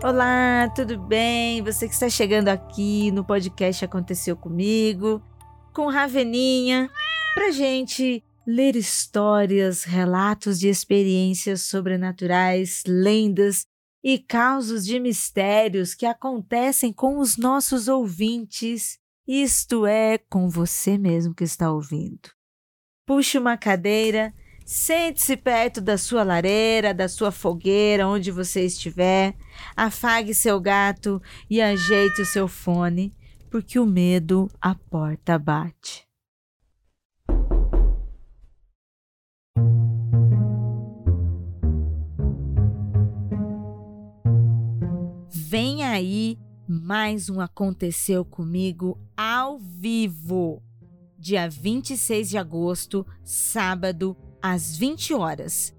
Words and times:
Olá, 0.00 0.68
tudo 0.76 0.96
bem? 0.96 1.60
Você 1.60 1.88
que 1.88 1.92
está 1.92 2.08
chegando 2.08 2.46
aqui 2.46 3.10
no 3.10 3.24
podcast 3.24 3.84
Aconteceu 3.84 4.36
Comigo, 4.36 5.20
com 5.74 5.88
Raveninha, 5.88 6.88
pra 7.34 7.50
gente 7.50 8.22
ler 8.46 8.76
histórias, 8.76 9.82
relatos 9.82 10.60
de 10.60 10.68
experiências 10.68 11.62
sobrenaturais, 11.62 12.84
lendas 12.86 13.66
e 14.00 14.20
causos 14.20 14.86
de 14.86 15.00
mistérios 15.00 15.96
que 15.96 16.06
acontecem 16.06 16.92
com 16.92 17.18
os 17.18 17.36
nossos 17.36 17.88
ouvintes, 17.88 19.00
isto 19.26 19.84
é, 19.84 20.16
com 20.16 20.48
você 20.48 20.96
mesmo 20.96 21.34
que 21.34 21.42
está 21.42 21.72
ouvindo. 21.72 22.30
Puxe 23.04 23.36
uma 23.36 23.56
cadeira 23.56 24.32
Sente-se 24.70 25.34
perto 25.34 25.80
da 25.80 25.96
sua 25.96 26.22
lareira, 26.22 26.92
da 26.92 27.08
sua 27.08 27.32
fogueira, 27.32 28.06
onde 28.06 28.30
você 28.30 28.66
estiver. 28.66 29.34
Afague 29.74 30.34
seu 30.34 30.60
gato 30.60 31.22
e 31.48 31.58
ajeite 31.58 32.20
o 32.20 32.26
seu 32.26 32.46
fone, 32.46 33.16
porque 33.48 33.78
o 33.78 33.86
medo 33.86 34.46
a 34.60 34.74
porta 34.74 35.38
bate. 35.38 36.06
Vem 45.30 45.82
aí 45.82 46.38
mais 46.68 47.30
um 47.30 47.40
Aconteceu 47.40 48.22
Comigo 48.22 49.00
ao 49.16 49.58
vivo. 49.58 50.62
Dia 51.18 51.48
26 51.48 52.28
de 52.28 52.36
agosto, 52.36 53.06
sábado, 53.24 54.14
às 54.42 54.76
20 54.76 55.14
horas. 55.14 55.74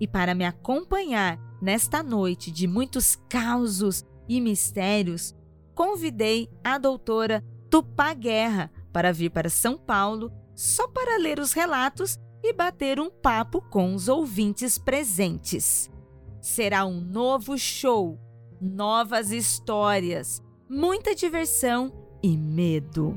E 0.00 0.06
para 0.06 0.34
me 0.34 0.44
acompanhar 0.44 1.38
nesta 1.60 2.02
noite 2.02 2.50
de 2.50 2.66
muitos 2.66 3.16
causos 3.28 4.04
e 4.28 4.40
mistérios, 4.40 5.34
convidei 5.74 6.48
a 6.62 6.78
doutora 6.78 7.44
Tupá 7.70 8.14
Guerra 8.14 8.70
para 8.92 9.12
vir 9.12 9.30
para 9.30 9.50
São 9.50 9.76
Paulo 9.76 10.32
só 10.54 10.88
para 10.88 11.18
ler 11.18 11.38
os 11.38 11.52
relatos 11.52 12.18
e 12.42 12.52
bater 12.52 13.00
um 13.00 13.10
papo 13.10 13.60
com 13.60 13.94
os 13.94 14.08
ouvintes 14.08 14.78
presentes. 14.78 15.90
Será 16.40 16.86
um 16.86 17.00
novo 17.00 17.58
show, 17.58 18.18
novas 18.60 19.32
histórias, 19.32 20.40
muita 20.68 21.14
diversão 21.14 21.92
e 22.22 22.36
medo. 22.36 23.16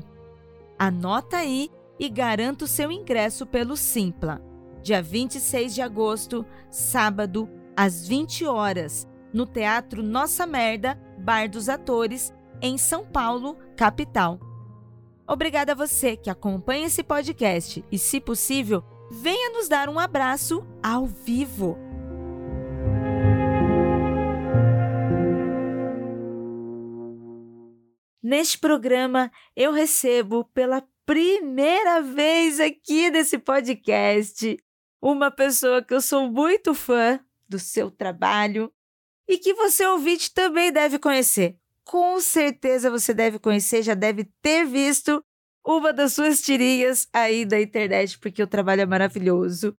Anota 0.78 1.38
aí 1.38 1.70
e 1.98 2.08
garanta 2.08 2.64
o 2.64 2.68
seu 2.68 2.90
ingresso 2.90 3.46
pelo 3.46 3.76
Simpla 3.76 4.51
dia 4.82 5.00
26 5.00 5.74
de 5.74 5.80
agosto, 5.80 6.44
sábado, 6.70 7.48
às 7.76 8.06
20 8.06 8.44
horas, 8.44 9.08
no 9.32 9.46
Teatro 9.46 10.02
Nossa 10.02 10.46
Merda, 10.46 10.98
Bar 11.18 11.48
dos 11.48 11.68
Atores, 11.68 12.32
em 12.60 12.76
São 12.76 13.06
Paulo, 13.06 13.56
capital. 13.76 14.38
Obrigada 15.26 15.72
a 15.72 15.76
você 15.76 16.16
que 16.16 16.28
acompanha 16.28 16.86
esse 16.86 17.02
podcast 17.02 17.84
e, 17.90 17.98
se 17.98 18.20
possível, 18.20 18.84
venha 19.10 19.50
nos 19.50 19.68
dar 19.68 19.88
um 19.88 19.98
abraço 19.98 20.66
ao 20.82 21.06
vivo. 21.06 21.78
Neste 28.22 28.58
programa, 28.58 29.30
eu 29.56 29.72
recebo 29.72 30.44
pela 30.54 30.82
primeira 31.04 32.00
vez 32.00 32.60
aqui 32.60 33.10
nesse 33.10 33.38
podcast 33.38 34.56
uma 35.02 35.32
pessoa 35.32 35.82
que 35.82 35.92
eu 35.92 36.00
sou 36.00 36.30
muito 36.30 36.72
fã 36.72 37.18
do 37.48 37.58
seu 37.58 37.90
trabalho 37.90 38.72
e 39.28 39.36
que 39.36 39.52
você 39.52 39.84
ouvinte 39.84 40.32
também 40.32 40.72
deve 40.72 40.98
conhecer. 40.98 41.58
Com 41.84 42.20
certeza 42.20 42.88
você 42.88 43.12
deve 43.12 43.40
conhecer, 43.40 43.82
já 43.82 43.94
deve 43.94 44.24
ter 44.40 44.64
visto 44.64 45.22
uma 45.64 45.92
das 45.92 46.12
suas 46.12 46.40
tirinhas 46.40 47.08
aí 47.12 47.44
da 47.44 47.60
internet, 47.60 48.18
porque 48.18 48.42
o 48.42 48.46
trabalho 48.46 48.82
é 48.82 48.86
maravilhoso. 48.86 49.76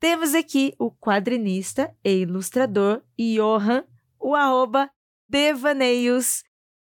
Temos 0.00 0.34
aqui 0.34 0.74
o 0.78 0.90
quadrinista 0.90 1.96
e 2.04 2.22
ilustrador 2.22 3.02
Johan, 3.18 3.84
o 4.18 4.34
arroba 4.34 4.90
Devaneios. 5.28 6.42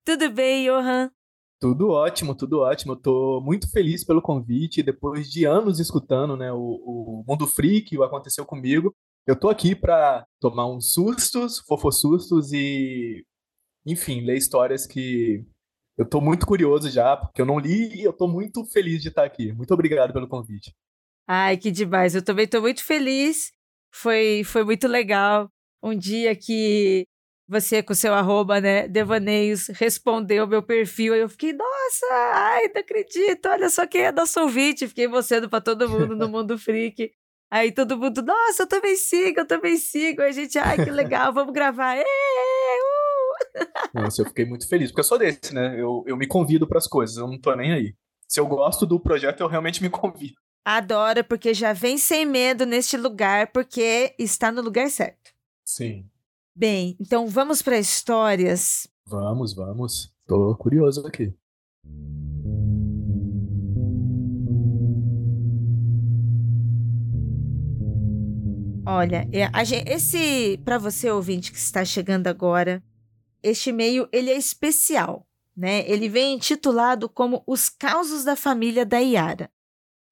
Tudo 0.04 0.30
bem, 0.30 0.66
Johan? 0.66 1.10
Tudo 1.60 1.88
ótimo, 1.88 2.34
tudo 2.34 2.60
ótimo. 2.60 2.92
Eu 2.92 2.96
tô 2.96 3.40
muito 3.40 3.70
feliz 3.70 4.04
pelo 4.04 4.22
convite. 4.22 4.82
Depois 4.82 5.30
de 5.30 5.44
anos 5.44 5.80
escutando 5.80 6.36
né, 6.36 6.52
o, 6.52 6.58
o 6.58 7.24
Mundo 7.26 7.46
Freak, 7.46 7.96
o 7.96 8.04
Aconteceu 8.04 8.46
Comigo, 8.46 8.94
eu 9.26 9.38
tô 9.38 9.48
aqui 9.48 9.74
para 9.74 10.24
tomar 10.40 10.66
uns 10.66 10.92
sustos, 10.92 11.58
fofossustos 11.60 12.52
e, 12.52 13.26
enfim, 13.84 14.20
ler 14.20 14.38
histórias 14.38 14.86
que 14.86 15.44
eu 15.98 16.08
tô 16.08 16.20
muito 16.20 16.46
curioso 16.46 16.88
já, 16.88 17.16
porque 17.16 17.42
eu 17.42 17.46
não 17.46 17.58
li 17.58 18.00
e 18.00 18.04
eu 18.04 18.12
tô 18.12 18.28
muito 18.28 18.64
feliz 18.66 19.02
de 19.02 19.08
estar 19.08 19.24
aqui. 19.24 19.52
Muito 19.52 19.74
obrigado 19.74 20.12
pelo 20.12 20.28
convite. 20.28 20.72
Ai, 21.26 21.56
que 21.56 21.70
demais. 21.70 22.14
Eu 22.14 22.24
também 22.24 22.46
tô 22.46 22.60
muito 22.60 22.84
feliz. 22.84 23.52
Foi, 23.92 24.44
foi 24.44 24.64
muito 24.64 24.86
legal. 24.86 25.50
Um 25.82 25.94
dia 25.94 26.34
que 26.34 27.04
você 27.48 27.82
com 27.82 27.94
seu 27.94 28.12
arroba, 28.12 28.60
né, 28.60 28.86
Devaneios, 28.86 29.68
respondeu 29.68 30.46
meu 30.46 30.62
perfil, 30.62 31.14
aí 31.14 31.20
eu 31.20 31.28
fiquei, 31.28 31.52
nossa, 31.52 32.06
ai, 32.34 32.70
não 32.74 32.80
acredito, 32.80 33.48
olha 33.48 33.70
só 33.70 33.86
quem 33.86 34.02
é 34.02 34.12
nosso 34.12 34.40
ouvinte, 34.40 34.86
fiquei 34.86 35.08
mostrando 35.08 35.48
para 35.48 35.60
todo 35.60 35.88
mundo 35.88 36.14
no 36.14 36.28
Mundo 36.28 36.58
Freak. 36.58 37.10
Aí 37.50 37.72
todo 37.72 37.96
mundo, 37.96 38.20
nossa, 38.22 38.64
eu 38.64 38.66
também 38.66 38.94
sigo, 38.94 39.40
eu 39.40 39.46
também 39.46 39.78
sigo. 39.78 40.20
Aí 40.20 40.28
a 40.28 40.32
gente, 40.32 40.58
ai, 40.58 40.76
que 40.84 40.90
legal, 40.90 41.32
vamos 41.32 41.54
gravar. 41.54 41.96
Ê, 41.96 42.02
uh! 42.02 43.66
Nossa, 43.94 44.20
eu 44.20 44.26
fiquei 44.26 44.44
muito 44.44 44.68
feliz, 44.68 44.90
porque 44.90 45.00
eu 45.00 45.04
sou 45.04 45.16
desse, 45.18 45.54
né? 45.54 45.74
Eu, 45.80 46.04
eu 46.06 46.14
me 46.14 46.26
convido 46.26 46.68
para 46.68 46.76
as 46.76 46.86
coisas, 46.86 47.16
eu 47.16 47.26
não 47.26 47.40
tô 47.40 47.54
nem 47.54 47.72
aí. 47.72 47.94
Se 48.28 48.38
eu 48.38 48.46
gosto 48.46 48.84
do 48.84 49.00
projeto, 49.00 49.40
eu 49.40 49.46
realmente 49.46 49.82
me 49.82 49.88
convido. 49.88 50.34
Adoro, 50.62 51.24
porque 51.24 51.54
já 51.54 51.72
vem 51.72 51.96
sem 51.96 52.26
medo 52.26 52.66
neste 52.66 52.98
lugar, 52.98 53.50
porque 53.52 54.14
está 54.18 54.52
no 54.52 54.60
lugar 54.60 54.90
certo. 54.90 55.32
Sim. 55.64 56.04
Bem, 56.58 56.96
então 56.98 57.28
vamos 57.28 57.62
para 57.62 57.78
histórias. 57.78 58.88
Vamos, 59.06 59.54
vamos. 59.54 60.12
Tô 60.26 60.56
curioso 60.56 61.06
aqui. 61.06 61.32
Olha, 68.84 69.28
é, 69.32 69.48
esse 69.86 70.58
para 70.64 70.78
você 70.78 71.08
ouvinte 71.08 71.52
que 71.52 71.58
está 71.58 71.84
chegando 71.84 72.26
agora, 72.26 72.82
este 73.40 73.70
e-mail 73.70 74.08
ele 74.10 74.30
é 74.30 74.36
especial, 74.36 75.28
né? 75.56 75.88
Ele 75.88 76.08
vem 76.08 76.34
intitulado 76.34 77.08
como 77.08 77.44
Os 77.46 77.68
Causos 77.68 78.24
da 78.24 78.34
Família 78.34 78.84
da 78.84 78.98
Iara. 78.98 79.48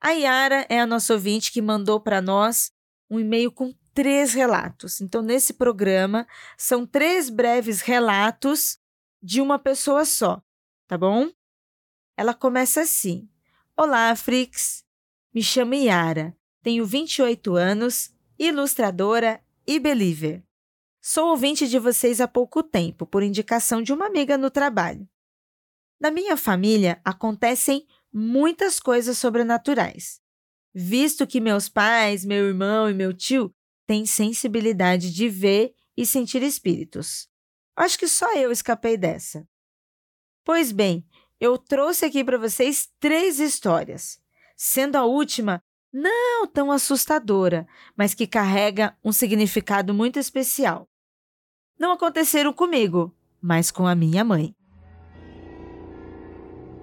A 0.00 0.12
Iara 0.12 0.64
é 0.68 0.78
a 0.78 0.86
nossa 0.86 1.12
ouvinte 1.12 1.50
que 1.50 1.60
mandou 1.60 1.98
para 1.98 2.22
nós 2.22 2.70
um 3.10 3.18
e-mail 3.18 3.50
com 3.50 3.74
três 3.96 4.34
relatos. 4.34 5.00
Então, 5.00 5.22
nesse 5.22 5.54
programa, 5.54 6.28
são 6.58 6.86
três 6.86 7.30
breves 7.30 7.80
relatos 7.80 8.78
de 9.22 9.40
uma 9.40 9.58
pessoa 9.58 10.04
só, 10.04 10.42
tá 10.86 10.98
bom? 10.98 11.30
Ela 12.14 12.34
começa 12.34 12.82
assim: 12.82 13.26
Olá, 13.74 14.14
Frix. 14.14 14.84
Me 15.32 15.42
chamo 15.42 15.74
Yara, 15.74 16.36
tenho 16.62 16.84
28 16.84 17.56
anos, 17.56 18.14
ilustradora 18.38 19.42
e 19.66 19.80
believer. 19.80 20.44
Sou 21.00 21.30
ouvinte 21.30 21.66
de 21.66 21.78
vocês 21.78 22.20
há 22.20 22.28
pouco 22.28 22.62
tempo, 22.62 23.06
por 23.06 23.22
indicação 23.22 23.80
de 23.80 23.94
uma 23.94 24.06
amiga 24.06 24.36
no 24.36 24.50
trabalho. 24.50 25.08
Na 25.98 26.10
minha 26.10 26.36
família 26.36 27.00
acontecem 27.03 27.86
muitas 28.12 28.78
coisas 28.78 29.16
sobrenaturais. 29.16 30.21
Visto 30.74 31.26
que 31.26 31.41
meus 31.41 31.68
pais, 31.68 32.26
meu 32.26 32.47
irmão 32.47 32.91
e 32.91 32.94
meu 32.94 33.15
tio 33.15 33.54
tem 33.86 34.04
sensibilidade 34.04 35.12
de 35.12 35.28
ver 35.28 35.74
e 35.97 36.04
sentir 36.04 36.42
espíritos. 36.42 37.28
Acho 37.77 37.98
que 37.98 38.09
só 38.09 38.34
eu 38.34 38.50
escapei 38.50 38.97
dessa. 38.97 39.47
Pois 40.44 40.72
bem, 40.72 41.06
eu 41.38 41.59
trouxe 41.59 42.04
aqui 42.04 42.24
para 42.24 42.38
vocês 42.38 42.88
três 42.98 43.38
histórias, 43.38 44.18
sendo 44.56 44.97
a 44.97 45.04
última 45.04 45.62
não 45.92 46.47
tão 46.47 46.71
assustadora, 46.71 47.66
mas 47.97 48.15
que 48.15 48.27
carrega 48.27 48.97
um 49.04 49.12
significado 49.12 49.94
muito 49.94 50.18
especial. 50.18 50.88
Não 51.78 51.92
aconteceram 51.92 52.53
comigo, 52.53 53.15
mas 53.41 53.71
com 53.71 53.86
a 53.86 53.94
minha 53.94 54.24
mãe. 54.24 54.54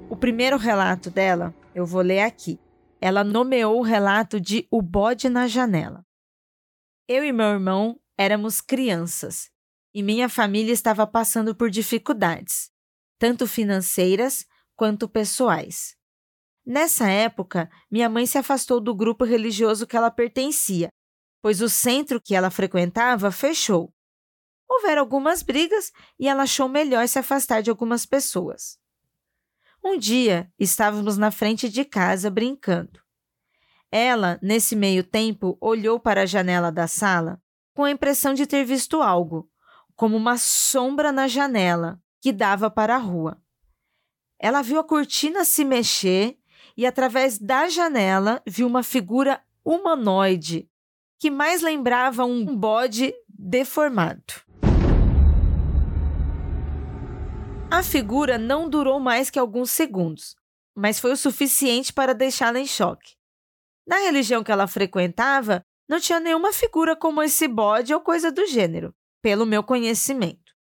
O 0.09 0.15
primeiro 0.15 0.57
relato 0.57 1.09
dela 1.09 1.53
eu 1.73 1.85
vou 1.85 2.01
ler 2.01 2.21
aqui. 2.21 2.59
Ela 3.01 3.23
nomeou 3.23 3.79
o 3.79 3.83
relato 3.83 4.39
de 4.39 4.67
O 4.69 4.81
Bode 4.81 5.27
na 5.27 5.47
Janela. 5.47 6.05
Eu 7.07 7.25
e 7.25 7.33
meu 7.33 7.47
irmão 7.47 7.99
éramos 8.17 8.61
crianças 8.61 9.51
e 9.93 10.01
minha 10.01 10.29
família 10.29 10.71
estava 10.71 11.05
passando 11.05 11.53
por 11.53 11.69
dificuldades, 11.69 12.71
tanto 13.19 13.45
financeiras 13.45 14.45
quanto 14.73 15.09
pessoais. 15.09 15.97
Nessa 16.65 17.09
época, 17.09 17.69
minha 17.91 18.07
mãe 18.07 18.25
se 18.25 18.37
afastou 18.37 18.79
do 18.79 18.95
grupo 18.95 19.25
religioso 19.25 19.85
que 19.85 19.97
ela 19.97 20.09
pertencia, 20.09 20.87
pois 21.41 21.61
o 21.61 21.67
centro 21.67 22.21
que 22.21 22.33
ela 22.33 22.49
frequentava 22.49 23.29
fechou. 23.31 23.93
Houveram 24.65 25.01
algumas 25.01 25.43
brigas 25.43 25.91
e 26.17 26.29
ela 26.29 26.43
achou 26.43 26.69
melhor 26.69 27.05
se 27.09 27.19
afastar 27.19 27.61
de 27.61 27.69
algumas 27.69 28.05
pessoas. 28.05 28.79
Um 29.83 29.97
dia 29.97 30.49
estávamos 30.57 31.17
na 31.17 31.31
frente 31.31 31.67
de 31.67 31.83
casa 31.83 32.31
brincando. 32.31 33.02
Ela, 33.95 34.39
nesse 34.41 34.75
meio 34.75 35.03
tempo, 35.03 35.55
olhou 35.61 35.99
para 35.99 36.23
a 36.23 36.25
janela 36.25 36.71
da 36.71 36.87
sala 36.87 37.39
com 37.75 37.83
a 37.83 37.91
impressão 37.91 38.33
de 38.33 38.47
ter 38.47 38.65
visto 38.65 39.03
algo, 39.03 39.47
como 39.95 40.17
uma 40.17 40.35
sombra 40.35 41.11
na 41.11 41.27
janela 41.27 42.01
que 42.19 42.31
dava 42.31 42.71
para 42.71 42.95
a 42.95 42.97
rua. 42.97 43.37
Ela 44.39 44.63
viu 44.63 44.79
a 44.79 44.83
cortina 44.83 45.45
se 45.45 45.63
mexer 45.63 46.39
e, 46.75 46.87
através 46.87 47.37
da 47.37 47.69
janela, 47.69 48.41
viu 48.47 48.65
uma 48.65 48.81
figura 48.81 49.39
humanoide 49.63 50.67
que 51.19 51.29
mais 51.29 51.61
lembrava 51.61 52.25
um 52.25 52.57
bode 52.57 53.13
deformado. 53.29 54.41
A 57.69 57.83
figura 57.83 58.39
não 58.39 58.67
durou 58.67 58.99
mais 58.99 59.29
que 59.29 59.37
alguns 59.37 59.69
segundos, 59.69 60.35
mas 60.75 60.99
foi 60.99 61.11
o 61.11 61.17
suficiente 61.17 61.93
para 61.93 62.15
deixá-la 62.15 62.59
em 62.59 62.65
choque. 62.65 63.21
Na 63.85 63.97
religião 63.97 64.43
que 64.43 64.51
ela 64.51 64.67
frequentava, 64.67 65.63
não 65.87 65.99
tinha 65.99 66.19
nenhuma 66.19 66.53
figura 66.53 66.95
como 66.95 67.21
esse 67.21 67.47
bode 67.47 67.93
ou 67.93 67.99
coisa 67.99 68.31
do 68.31 68.45
gênero, 68.45 68.95
pelo 69.21 69.45
meu 69.45 69.63
conhecimento. 69.63 70.53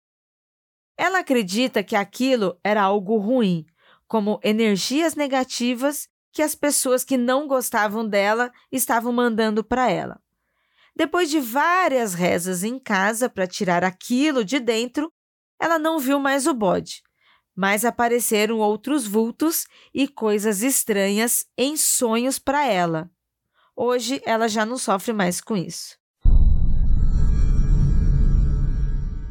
Ela 0.97 1.21
acredita 1.21 1.83
que 1.83 1.97
aquilo 1.97 2.59
era 2.63 2.83
algo 2.83 3.17
ruim, 3.17 3.65
como 4.07 4.41
energias 4.43 5.15
negativas 5.15 6.09
que 6.33 6.43
as 6.43 6.55
pessoas 6.55 7.05
que 7.05 7.17
não 7.17 7.47
gostavam 7.47 8.07
dela 8.07 8.51
estavam 8.71 9.13
mandando 9.13 9.63
para 9.63 9.91
ela. 9.91 10.21
Depois 10.95 11.31
de 11.31 11.41
várias 11.41 12.15
rezas 12.15 12.63
em 12.65 12.79
casa 12.79 13.29
para 13.29 13.47
tirar 13.47 13.85
aquilo 13.85 14.45
de 14.45 14.59
dentro, 14.59 15.13
ela 15.61 15.79
não 15.79 15.99
viu 15.99 16.19
mais 16.19 16.47
o 16.47 16.53
bode, 16.53 17.03
mas 17.55 17.85
apareceram 17.85 18.59
outros 18.59 19.07
vultos 19.07 19.67
e 19.95 20.09
coisas 20.09 20.63
estranhas 20.63 21.47
em 21.57 21.77
sonhos 21.77 22.39
para 22.39 22.67
ela. 22.67 23.11
Hoje 23.77 24.21
ela 24.25 24.49
já 24.49 24.67
não 24.67 24.77
sofre 24.77 25.13
mais 25.13 25.41
com 25.41 25.57
isso. 25.57 25.97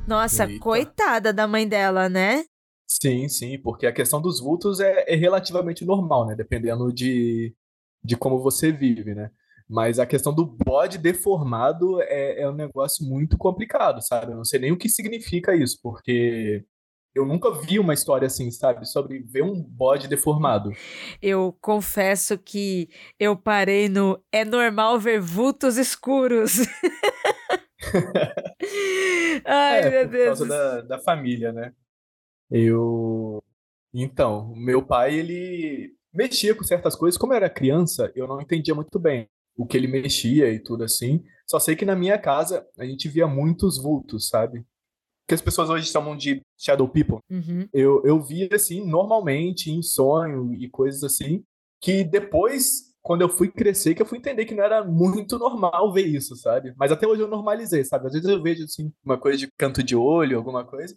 Nossa, 0.08 0.46
Eita. 0.46 0.60
coitada 0.60 1.32
da 1.32 1.48
mãe 1.48 1.68
dela, 1.68 2.10
né? 2.10 2.44
Sim, 2.88 3.30
sim, 3.30 3.58
porque 3.58 3.88
a 3.88 3.94
questão 3.94 4.22
dos 4.22 4.42
vultos 4.42 4.80
é, 4.82 5.06
é 5.08 5.16
relativamente 5.16 5.86
normal, 5.86 6.28
né? 6.28 6.36
Dependendo 6.36 6.92
de, 6.92 7.56
de 8.04 8.18
como 8.18 8.40
você 8.40 8.72
vive, 8.72 9.16
né? 9.16 9.32
Mas 9.70 10.00
a 10.00 10.06
questão 10.06 10.34
do 10.36 10.46
bode 10.46 10.98
deformado 10.98 12.02
é, 12.02 12.42
é 12.42 12.50
um 12.50 12.54
negócio 12.54 13.06
muito 13.08 13.38
complicado, 13.38 14.02
sabe? 14.02 14.34
Eu 14.34 14.36
não 14.36 14.44
sei 14.44 14.60
nem 14.60 14.72
o 14.74 14.78
que 14.78 14.90
significa 14.90 15.56
isso, 15.56 15.80
porque 15.82 16.66
eu 17.14 17.26
nunca 17.26 17.52
vi 17.52 17.78
uma 17.78 17.94
história 17.94 18.26
assim, 18.26 18.50
sabe? 18.52 18.88
Sobre 18.88 19.20
ver 19.20 19.44
um 19.44 19.62
bode 19.62 20.08
deformado. 20.08 20.72
Eu 21.22 21.56
confesso 21.62 22.38
que 22.38 22.90
eu 23.20 23.36
parei 23.36 23.90
no 23.90 24.22
é 24.32 24.46
normal 24.46 25.00
ver 25.00 25.20
vultos 25.20 25.78
escuros. 25.78 26.60
Ai, 29.46 29.82
é, 29.82 29.90
meu 29.90 30.08
Deus. 30.08 30.40
Por 30.40 30.48
causa 30.48 30.48
da, 30.48 30.82
da 30.82 31.00
família, 31.00 31.52
né? 31.52 31.74
Eu. 32.50 33.44
Então, 33.94 34.54
meu 34.56 34.82
pai, 34.82 35.16
ele 35.16 35.94
mexia 36.14 36.56
com 36.56 36.64
certas 36.64 36.96
coisas. 36.96 37.18
Como 37.18 37.34
eu 37.34 37.38
era 37.38 37.50
criança, 37.50 38.12
eu 38.16 38.28
não 38.28 38.40
entendia 38.40 38.74
muito 38.74 38.98
bem 38.98 39.28
o 39.58 39.66
que 39.66 39.76
ele 39.76 39.88
mexia 39.88 40.52
e 40.52 40.60
tudo 40.60 40.84
assim. 40.84 41.24
Só 41.46 41.60
sei 41.60 41.76
que 41.76 41.86
na 41.86 41.96
minha 41.96 42.18
casa 42.18 42.66
a 42.80 42.86
gente 42.86 43.10
via 43.10 43.28
muitos 43.28 43.82
vultos, 43.82 44.30
sabe? 44.30 44.66
Que 45.32 45.36
as 45.36 45.42
pessoas 45.42 45.70
hoje 45.70 45.90
chamam 45.90 46.18
de 46.18 46.42
shadow 46.60 46.90
people. 46.90 47.20
Uhum. 47.30 47.66
Eu, 47.72 48.04
eu 48.04 48.22
via 48.22 48.50
assim, 48.52 48.86
normalmente, 48.86 49.72
em 49.72 49.82
sonho 49.82 50.54
e 50.54 50.70
coisas 50.70 51.06
assim, 51.06 51.42
que 51.82 52.04
depois, 52.04 52.94
quando 53.02 53.22
eu 53.22 53.30
fui 53.30 53.50
crescer, 53.50 53.96
que 53.96 54.02
eu 54.02 54.06
fui 54.06 54.18
entender 54.18 54.44
que 54.44 54.54
não 54.54 54.62
era 54.62 54.84
muito 54.84 55.40
normal 55.40 55.94
ver 55.94 56.06
isso, 56.06 56.36
sabe? 56.36 56.74
Mas 56.78 56.92
até 56.92 57.08
hoje 57.08 57.22
eu 57.22 57.30
normalizei, 57.30 57.86
sabe? 57.86 58.08
Às 58.08 58.12
vezes 58.12 58.28
eu 58.28 58.44
vejo 58.44 58.66
assim, 58.66 58.92
uma 59.06 59.18
coisa 59.18 59.38
de 59.38 59.48
canto 59.58 59.82
de 59.82 59.96
olho, 59.96 60.38
alguma 60.38 60.66
coisa, 60.66 60.94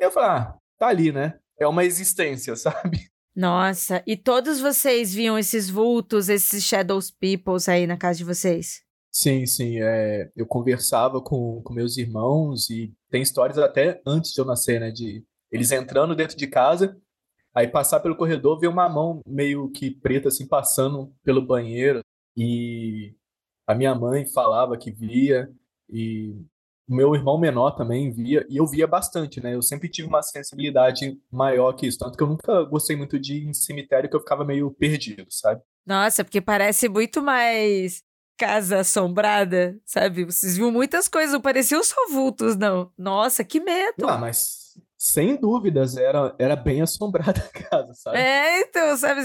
e 0.00 0.04
eu 0.04 0.10
falo, 0.10 0.26
ah, 0.26 0.58
tá 0.76 0.88
ali, 0.88 1.12
né? 1.12 1.38
É 1.56 1.64
uma 1.64 1.84
existência, 1.84 2.56
sabe? 2.58 3.08
Nossa, 3.32 4.02
e 4.04 4.16
todos 4.16 4.58
vocês 4.58 5.14
viam 5.14 5.38
esses 5.38 5.70
vultos, 5.70 6.28
esses 6.28 6.64
shadows 6.64 7.12
peoples 7.12 7.68
aí 7.68 7.86
na 7.86 7.96
casa 7.96 8.18
de 8.18 8.24
vocês? 8.24 8.82
Sim, 9.10 9.46
sim. 9.46 9.80
É, 9.80 10.30
eu 10.36 10.46
conversava 10.46 11.20
com, 11.20 11.62
com 11.62 11.72
meus 11.72 11.96
irmãos 11.96 12.70
e 12.70 12.92
tem 13.10 13.22
histórias 13.22 13.58
até 13.58 14.00
antes 14.06 14.32
de 14.32 14.40
eu 14.40 14.44
nascer, 14.44 14.80
né? 14.80 14.90
De 14.90 15.24
eles 15.50 15.72
entrando 15.72 16.14
dentro 16.14 16.36
de 16.36 16.46
casa, 16.46 16.96
aí 17.54 17.66
passar 17.66 18.00
pelo 18.00 18.16
corredor, 18.16 18.60
ver 18.60 18.68
uma 18.68 18.88
mão 18.88 19.20
meio 19.26 19.70
que 19.70 19.90
preta 19.90 20.28
assim 20.28 20.46
passando 20.46 21.12
pelo 21.24 21.44
banheiro 21.44 22.00
e 22.36 23.14
a 23.66 23.74
minha 23.74 23.94
mãe 23.94 24.26
falava 24.26 24.76
que 24.76 24.90
via 24.90 25.50
e 25.90 26.34
o 26.88 26.94
meu 26.94 27.14
irmão 27.14 27.38
menor 27.38 27.72
também 27.72 28.10
via, 28.10 28.46
e 28.48 28.56
eu 28.56 28.66
via 28.66 28.86
bastante, 28.86 29.42
né? 29.42 29.54
Eu 29.54 29.60
sempre 29.60 29.90
tive 29.90 30.08
uma 30.08 30.22
sensibilidade 30.22 31.20
maior 31.30 31.74
que 31.74 31.86
isso, 31.86 31.98
tanto 31.98 32.16
que 32.16 32.22
eu 32.22 32.28
nunca 32.28 32.62
gostei 32.64 32.96
muito 32.96 33.18
de 33.18 33.34
ir 33.34 33.48
em 33.48 33.52
cemitério, 33.52 34.08
que 34.08 34.16
eu 34.16 34.20
ficava 34.20 34.42
meio 34.42 34.70
perdido, 34.70 35.26
sabe? 35.28 35.60
Nossa, 35.86 36.24
porque 36.24 36.40
parece 36.40 36.88
muito 36.88 37.22
mais 37.22 38.02
casa 38.38 38.80
assombrada, 38.80 39.78
sabe? 39.84 40.24
Vocês 40.24 40.56
viram 40.56 40.70
muitas 40.70 41.08
coisas, 41.08 41.32
não 41.32 41.40
pareciam 41.40 41.82
só 41.82 41.96
vultos, 42.10 42.56
não. 42.56 42.92
Nossa, 42.96 43.42
que 43.42 43.58
medo! 43.60 44.08
Ah, 44.08 44.16
mas 44.16 44.68
sem 44.96 45.36
dúvidas 45.36 45.96
era, 45.96 46.34
era 46.38 46.56
bem 46.56 46.80
assombrada 46.80 47.40
a 47.54 47.68
casa, 47.68 47.94
sabe? 47.94 48.18
É, 48.18 48.60
então, 48.60 48.96
sabe? 48.96 49.20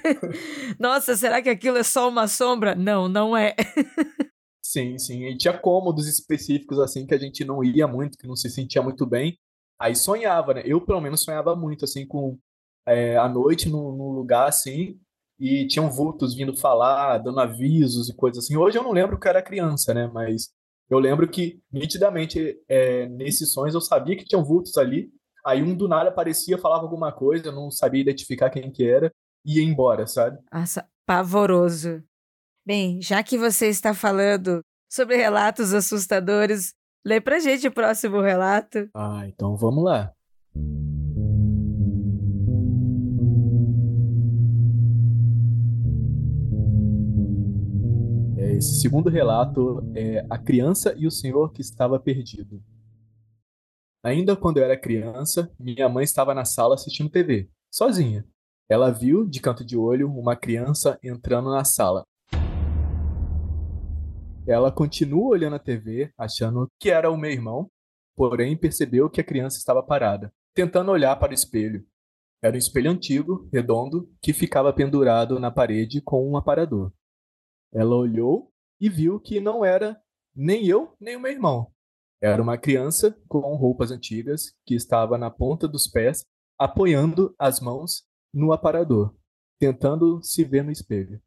Nossa, 0.78 1.16
será 1.16 1.40
que 1.40 1.48
aquilo 1.48 1.78
é 1.78 1.82
só 1.82 2.08
uma 2.08 2.26
sombra? 2.26 2.74
Não, 2.74 3.08
não 3.08 3.36
é. 3.36 3.54
Sim, 4.60 4.98
sim. 4.98 5.24
E 5.24 5.34
tinha 5.38 5.56
cômodos 5.56 6.06
específicos, 6.06 6.78
assim, 6.78 7.06
que 7.06 7.14
a 7.14 7.18
gente 7.18 7.42
não 7.42 7.64
ia 7.64 7.88
muito, 7.88 8.18
que 8.18 8.26
não 8.26 8.36
se 8.36 8.50
sentia 8.50 8.82
muito 8.82 9.06
bem. 9.06 9.38
Aí 9.80 9.96
sonhava, 9.96 10.52
né? 10.52 10.62
Eu, 10.62 10.78
pelo 10.78 11.00
menos, 11.00 11.22
sonhava 11.22 11.56
muito, 11.56 11.86
assim, 11.86 12.06
com 12.06 12.38
é, 12.86 13.16
a 13.16 13.26
noite 13.30 13.66
no, 13.70 13.96
no, 13.96 14.10
lugar, 14.10 14.46
assim, 14.46 15.00
e 15.38 15.66
tinham 15.66 15.90
vultos 15.90 16.34
vindo 16.34 16.56
falar, 16.56 17.18
dando 17.18 17.40
avisos 17.40 18.08
e 18.08 18.16
coisas 18.16 18.44
assim. 18.44 18.56
Hoje 18.56 18.78
eu 18.78 18.82
não 18.82 18.92
lembro 18.92 19.18
que 19.18 19.26
eu 19.26 19.30
era 19.30 19.42
criança, 19.42 19.94
né? 19.94 20.10
Mas 20.12 20.50
eu 20.90 20.98
lembro 20.98 21.28
que, 21.28 21.60
nitidamente, 21.72 22.56
é, 22.68 23.06
nesses 23.08 23.52
sonhos 23.52 23.74
eu 23.74 23.80
sabia 23.80 24.16
que 24.16 24.24
tinham 24.24 24.44
vultos 24.44 24.76
ali. 24.76 25.10
Aí 25.46 25.62
um 25.62 25.74
do 25.74 25.86
nada 25.86 26.08
aparecia, 26.08 26.58
falava 26.58 26.82
alguma 26.82 27.12
coisa, 27.12 27.46
eu 27.46 27.52
não 27.52 27.70
sabia 27.70 28.00
identificar 28.00 28.50
quem 28.50 28.70
que 28.70 28.86
era, 28.86 29.12
e 29.44 29.58
ia 29.58 29.64
embora, 29.64 30.06
sabe? 30.06 30.38
Nossa, 30.52 30.86
pavoroso. 31.06 32.02
Bem, 32.66 33.00
já 33.00 33.22
que 33.22 33.38
você 33.38 33.68
está 33.68 33.94
falando 33.94 34.60
sobre 34.90 35.16
relatos 35.16 35.72
assustadores, 35.72 36.74
lê 37.06 37.20
pra 37.20 37.38
gente 37.38 37.66
o 37.68 37.72
próximo 37.72 38.20
relato. 38.20 38.90
Ah, 38.94 39.26
então 39.26 39.56
vamos 39.56 39.84
lá. 39.84 40.12
Esse 48.56 48.80
segundo 48.80 49.10
relato 49.10 49.82
é 49.94 50.24
A 50.30 50.38
Criança 50.38 50.94
e 50.96 51.06
o 51.06 51.10
Senhor 51.10 51.52
que 51.52 51.60
Estava 51.60 52.00
Perdido. 52.00 52.62
Ainda 54.02 54.36
quando 54.36 54.58
eu 54.58 54.64
era 54.64 54.78
criança, 54.78 55.50
minha 55.58 55.88
mãe 55.88 56.04
estava 56.04 56.34
na 56.34 56.44
sala 56.44 56.74
assistindo 56.74 57.10
TV, 57.10 57.50
sozinha. 57.70 58.24
Ela 58.68 58.90
viu, 58.90 59.26
de 59.26 59.40
canto 59.40 59.64
de 59.64 59.76
olho, 59.76 60.10
uma 60.10 60.36
criança 60.36 60.98
entrando 61.02 61.50
na 61.50 61.64
sala. 61.64 62.04
Ela 64.46 64.72
continua 64.72 65.28
olhando 65.28 65.56
a 65.56 65.58
TV, 65.58 66.10
achando 66.16 66.68
que 66.80 66.90
era 66.90 67.10
o 67.10 67.16
meu 67.16 67.30
irmão, 67.30 67.70
porém 68.16 68.56
percebeu 68.56 69.10
que 69.10 69.20
a 69.20 69.24
criança 69.24 69.58
estava 69.58 69.82
parada, 69.82 70.32
tentando 70.54 70.90
olhar 70.90 71.16
para 71.16 71.32
o 71.32 71.34
espelho. 71.34 71.84
Era 72.42 72.54
um 72.54 72.58
espelho 72.58 72.90
antigo, 72.90 73.48
redondo, 73.52 74.08
que 74.22 74.32
ficava 74.32 74.72
pendurado 74.72 75.38
na 75.38 75.50
parede 75.50 76.00
com 76.00 76.30
um 76.30 76.36
aparador. 76.36 76.92
Ela 77.72 77.94
olhou 77.94 78.52
e 78.80 78.88
viu 78.88 79.20
que 79.20 79.40
não 79.40 79.64
era 79.64 80.00
nem 80.34 80.66
eu, 80.66 80.94
nem 81.00 81.16
o 81.16 81.20
meu 81.20 81.32
irmão. 81.32 81.72
Era 82.20 82.42
uma 82.42 82.58
criança 82.58 83.16
com 83.28 83.40
roupas 83.56 83.90
antigas 83.90 84.54
que 84.66 84.74
estava 84.74 85.16
na 85.16 85.30
ponta 85.30 85.68
dos 85.68 85.86
pés, 85.86 86.24
apoiando 86.58 87.34
as 87.38 87.60
mãos 87.60 88.04
no 88.32 88.52
aparador, 88.52 89.14
tentando 89.58 90.22
se 90.22 90.44
ver 90.44 90.64
no 90.64 90.72
espelho. 90.72 91.20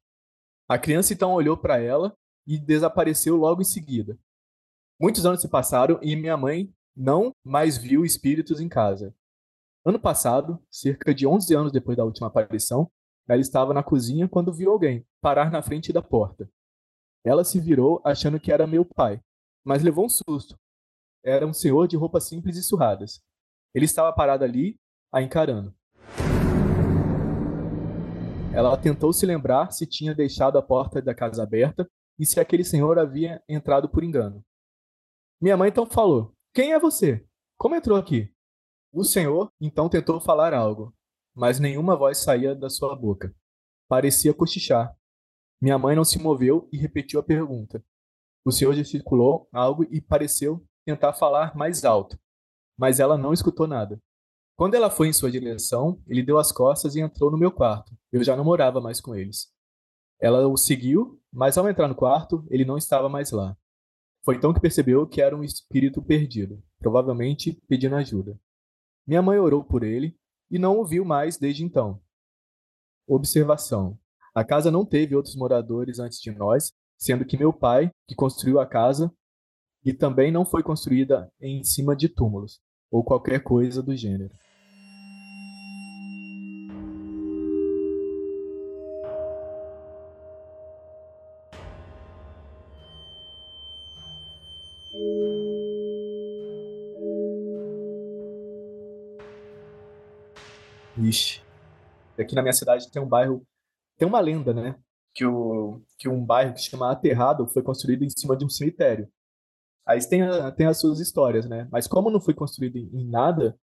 A 0.68 0.78
criança 0.78 1.14
então 1.14 1.34
olhou 1.34 1.58
para 1.58 1.80
ela 1.80 2.16
e 2.46 2.58
desapareceu 2.58 3.36
logo 3.36 3.62
em 3.62 3.66
seguida. 3.66 4.18
Muitos 5.00 5.26
anos 5.26 5.42
se 5.42 5.50
passaram 5.50 6.00
e 6.02 6.16
minha 6.16 6.38
mãe 6.38 6.74
não 6.96 7.34
mais 7.44 7.78
viu 7.78 8.06
espíritos 8.06 8.60
em 8.60 8.70
casa. 8.70 9.16
Ano 9.86 10.00
passado, 10.00 10.62
cerca 10.70 11.14
de 11.14 11.26
11 11.26 11.56
anos 11.56 11.72
depois 11.72 11.98
da 11.98 12.04
última 12.04 12.28
aparição, 12.28 12.92
ela 13.32 13.40
estava 13.40 13.74
na 13.74 13.82
cozinha 13.82 14.28
quando 14.28 14.52
viu 14.52 14.70
alguém 14.70 15.08
parar 15.22 15.50
na 15.50 15.62
frente 15.62 15.94
da 15.94 16.02
porta. 16.02 16.52
Ela 17.24 17.46
se 17.46 17.62
virou 17.62 18.02
achando 18.04 18.38
que 18.38 18.52
era 18.52 18.68
meu 18.68 18.84
pai, 18.84 19.22
mas 19.64 19.82
levou 19.82 20.06
um 20.06 20.10
susto, 20.10 20.60
era 21.24 21.48
um 21.48 21.54
senhor 21.54 21.88
de 21.88 21.96
roupas 21.96 22.28
simples 22.28 22.58
e 22.58 22.64
surradas. 22.64 23.22
Ele 23.74 23.86
estava 23.86 24.12
parado 24.12 24.44
ali, 24.44 24.78
a 25.14 25.22
encarando. 25.22 25.74
Ela 28.54 28.76
tentou 28.76 29.14
se 29.14 29.26
lembrar 29.26 29.72
se 29.72 29.88
tinha 29.88 30.14
deixado 30.14 30.58
a 30.58 30.62
porta 30.62 31.02
da 31.02 31.16
casa 31.16 31.42
aberta 31.42 31.90
e 32.20 32.26
se 32.26 32.38
aquele 32.38 32.66
senhor 32.66 33.00
havia 33.00 33.42
entrado 33.48 33.88
por 33.88 34.04
engano. 34.04 34.44
Minha 35.42 35.56
mãe 35.56 35.70
então 35.70 35.86
falou: 35.86 36.34
Quem 36.54 36.74
é 36.74 36.80
você? 36.80 37.26
Como 37.58 37.76
entrou 37.76 37.98
aqui? 37.98 38.30
O 38.92 39.06
senhor 39.06 39.50
então 39.62 39.88
tentou 39.88 40.20
falar 40.20 40.54
algo, 40.54 40.94
mas 41.36 41.60
nenhuma 41.60 41.96
voz 41.96 42.20
saía 42.20 42.56
da 42.56 42.70
sua 42.70 42.96
boca. 42.96 43.34
Parecia 43.88 44.34
cochichar. 44.34 44.96
Minha 45.62 45.78
mãe 45.78 45.96
não 45.96 46.04
se 46.04 46.20
moveu 46.20 46.68
e 46.72 46.78
repetiu 46.78 47.20
a 47.20 47.24
pergunta. 47.24 47.84
O 48.44 48.52
senhor 48.52 48.74
gesticulou 48.74 49.48
algo 49.52 49.86
e 49.92 50.02
pareceu 50.02 50.66
tentar 50.86 51.14
falar 51.14 51.56
mais 51.56 51.86
alto, 51.86 52.20
mas 52.78 53.00
ela 53.00 53.18
não 53.18 53.34
escutou 53.34 53.68
nada. 53.68 54.02
Quando 54.58 54.76
ela 54.76 54.90
foi 54.90 55.08
em 55.08 55.14
sua 55.14 55.32
direção, 55.32 56.02
ele 56.08 56.24
deu 56.24 56.38
as 56.38 56.52
costas 56.52 56.96
e 56.96 57.00
entrou 57.00 57.32
no 57.32 57.38
meu 57.38 57.52
quarto. 57.52 57.96
Eu 58.12 58.24
já 58.24 58.36
não 58.36 58.44
morava 58.44 58.82
mais 58.82 59.00
com 59.00 59.16
eles. 59.16 59.52
Ela 60.20 60.48
o 60.48 60.58
seguiu, 60.58 61.20
mas 61.32 61.58
ao 61.58 61.68
entrar 61.68 61.88
no 61.88 61.96
quarto, 61.96 62.46
ele 62.50 62.66
não 62.66 62.78
estava 62.78 63.10
mais 63.10 63.32
lá. 63.32 63.58
Foi 64.24 64.36
então 64.36 64.54
que 64.54 64.60
percebeu 64.60 65.08
que 65.08 65.22
era 65.22 65.36
um 65.36 65.44
espírito 65.44 66.02
perdido, 66.02 66.64
provavelmente 66.78 67.60
pedindo 67.68 67.96
ajuda. 67.96 68.40
Minha 69.08 69.22
mãe 69.22 69.40
orou 69.40 69.64
por 69.64 69.84
ele 69.84 70.16
e 70.52 70.60
não 70.60 70.80
o 70.80 70.86
viu 70.86 71.06
mais 71.06 71.38
desde 71.38 71.64
então. 71.64 72.00
Observação: 73.08 73.98
a 74.36 74.44
casa 74.44 74.70
não 74.70 74.86
teve 74.86 75.16
outros 75.16 75.36
moradores 75.36 75.98
antes 75.98 76.20
de 76.20 76.32
nós, 76.32 76.74
sendo 76.98 77.26
que 77.26 77.38
meu 77.38 77.54
pai, 77.54 77.90
que 78.08 78.14
construiu 78.14 78.60
a 78.60 78.66
casa, 78.66 79.12
e 79.84 79.94
também 79.94 80.32
não 80.32 80.46
foi 80.46 80.62
construída 80.62 81.32
em 81.40 81.64
cima 81.64 81.96
de 81.96 82.08
túmulos 82.08 82.62
ou 82.92 83.04
qualquer 83.04 83.42
coisa 83.42 83.82
do 83.82 83.96
gênero. 83.96 84.34
Ixi. 101.12 101.44
Aqui 102.18 102.34
na 102.34 102.42
minha 102.42 102.54
cidade 102.54 102.90
tem 102.90 103.02
um 103.02 103.08
bairro, 103.08 103.46
tem 103.98 104.08
uma 104.08 104.22
lenda, 104.22 104.54
né? 104.54 104.76
Que, 105.14 105.26
o, 105.26 105.82
que 105.98 106.08
um 106.08 106.24
bairro 106.24 106.54
que 106.54 106.62
se 106.62 106.70
chama 106.70 106.90
Aterrado 106.90 107.46
foi 107.48 107.62
construído 107.62 108.04
em 108.04 108.10
cima 108.10 108.38
de 108.38 108.46
um 108.46 108.50
cemitério. 108.50 109.10
Aí 109.86 110.00
tem, 110.08 110.22
tem 110.56 110.68
as 110.68 110.80
suas 110.80 111.00
histórias, 111.00 111.46
né? 111.46 111.68
Mas 111.70 111.88
como 111.88 112.10
não 112.10 112.22
foi 112.22 112.34
construído 112.34 112.78
em, 112.78 112.90
em 112.94 113.10
nada, 113.10 113.58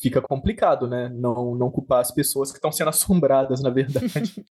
fica 0.00 0.22
complicado, 0.22 0.88
né? 0.88 1.10
Não, 1.10 1.54
não 1.54 1.70
culpar 1.70 2.00
as 2.00 2.10
pessoas 2.10 2.50
que 2.50 2.56
estão 2.56 2.72
sendo 2.72 2.88
assombradas, 2.88 3.60
na 3.62 3.68
verdade. 3.68 4.08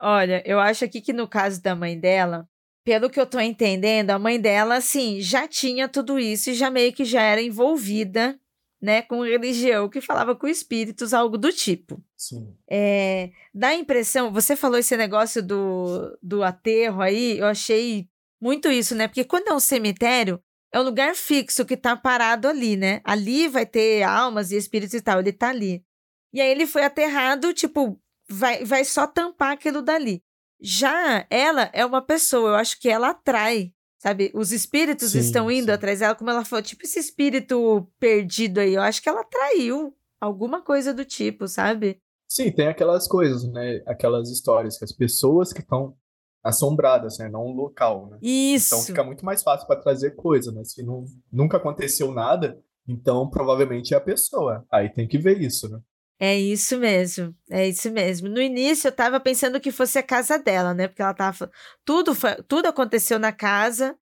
Olha, 0.00 0.40
eu 0.46 0.60
acho 0.60 0.84
aqui 0.84 1.00
que 1.00 1.12
no 1.12 1.26
caso 1.26 1.60
da 1.60 1.74
mãe 1.74 1.98
dela, 1.98 2.48
pelo 2.84 3.10
que 3.10 3.18
eu 3.18 3.26
tô 3.26 3.40
entendendo, 3.40 4.10
a 4.10 4.18
mãe 4.18 4.40
dela, 4.40 4.76
assim, 4.76 5.20
já 5.20 5.48
tinha 5.48 5.88
tudo 5.88 6.18
isso 6.18 6.50
e 6.50 6.54
já 6.54 6.70
meio 6.70 6.92
que 6.92 7.04
já 7.04 7.22
era 7.22 7.42
envolvida 7.42 8.38
né, 8.80 9.02
com 9.02 9.22
religião 9.22 9.88
que 9.88 10.00
falava 10.00 10.34
com 10.36 10.46
espíritos, 10.46 11.12
algo 11.12 11.36
do 11.36 11.52
tipo. 11.52 12.02
Sim. 12.16 12.56
É, 12.70 13.30
dá 13.52 13.68
a 13.68 13.74
impressão, 13.74 14.32
você 14.32 14.54
falou 14.54 14.78
esse 14.78 14.96
negócio 14.96 15.42
do, 15.42 16.16
do 16.22 16.42
aterro 16.42 17.02
aí, 17.02 17.38
eu 17.38 17.46
achei 17.46 18.08
muito 18.40 18.68
isso, 18.68 18.94
né? 18.94 19.08
Porque 19.08 19.24
quando 19.24 19.48
é 19.48 19.54
um 19.54 19.60
cemitério, 19.60 20.40
é 20.72 20.78
um 20.78 20.84
lugar 20.84 21.14
fixo 21.14 21.64
que 21.64 21.76
tá 21.76 21.96
parado 21.96 22.46
ali, 22.46 22.76
né? 22.76 23.00
Ali 23.04 23.48
vai 23.48 23.66
ter 23.66 24.02
almas 24.02 24.52
e 24.52 24.56
espíritos 24.56 24.94
e 24.94 25.00
tal, 25.00 25.18
ele 25.18 25.32
tá 25.32 25.48
ali. 25.48 25.84
E 26.32 26.40
aí 26.40 26.50
ele 26.50 26.66
foi 26.66 26.84
aterrado, 26.84 27.52
tipo, 27.52 28.00
vai, 28.28 28.64
vai 28.64 28.84
só 28.84 29.06
tampar 29.06 29.52
aquilo 29.52 29.82
dali. 29.82 30.22
Já 30.60 31.26
ela 31.30 31.70
é 31.72 31.84
uma 31.84 32.02
pessoa, 32.02 32.50
eu 32.50 32.54
acho 32.56 32.78
que 32.80 32.88
ela 32.88 33.10
atrai 33.10 33.72
Sabe, 33.98 34.30
os 34.32 34.52
espíritos 34.52 35.10
sim, 35.10 35.18
estão 35.18 35.50
indo 35.50 35.66
sim. 35.66 35.72
atrás 35.72 35.98
dela, 35.98 36.14
como 36.14 36.30
ela 36.30 36.44
falou, 36.44 36.62
tipo 36.62 36.84
esse 36.84 37.00
espírito 37.00 37.86
perdido 37.98 38.58
aí. 38.58 38.74
Eu 38.74 38.82
acho 38.82 39.02
que 39.02 39.08
ela 39.08 39.24
traiu 39.24 39.92
alguma 40.20 40.62
coisa 40.62 40.94
do 40.94 41.04
tipo, 41.04 41.48
sabe? 41.48 42.00
Sim, 42.28 42.52
tem 42.52 42.68
aquelas 42.68 43.08
coisas, 43.08 43.42
né? 43.50 43.82
Aquelas 43.86 44.30
histórias 44.30 44.78
que 44.78 44.84
as 44.84 44.92
pessoas 44.92 45.52
que 45.52 45.60
estão 45.60 45.96
assombradas, 46.44 47.18
né? 47.18 47.28
Não 47.28 47.40
o 47.40 47.52
local, 47.52 48.08
né? 48.08 48.18
Isso. 48.22 48.74
Então 48.74 48.86
fica 48.86 49.02
muito 49.02 49.24
mais 49.24 49.42
fácil 49.42 49.66
para 49.66 49.80
trazer 49.80 50.14
coisa, 50.14 50.52
né? 50.52 50.62
Se 50.62 50.82
não, 50.82 51.04
nunca 51.32 51.56
aconteceu 51.56 52.12
nada, 52.12 52.56
então 52.86 53.28
provavelmente 53.28 53.94
é 53.94 53.96
a 53.96 54.00
pessoa. 54.00 54.64
Aí 54.70 54.90
tem 54.90 55.08
que 55.08 55.18
ver 55.18 55.40
isso, 55.40 55.68
né? 55.68 55.80
É 56.20 56.36
isso 56.36 56.78
mesmo, 56.78 57.32
é 57.48 57.68
isso 57.68 57.90
mesmo. 57.92 58.28
No 58.28 58.42
início 58.42 58.88
eu 58.88 58.92
tava 58.92 59.20
pensando 59.20 59.60
que 59.60 59.70
fosse 59.70 59.98
a 59.98 60.02
casa 60.02 60.36
dela, 60.36 60.74
né? 60.74 60.88
Porque 60.88 61.00
ela 61.00 61.14
tava. 61.14 61.50
Tudo, 61.84 62.14
foi, 62.14 62.34
tudo 62.42 62.66
aconteceu 62.66 63.20
na 63.20 63.32
casa, 63.32 63.96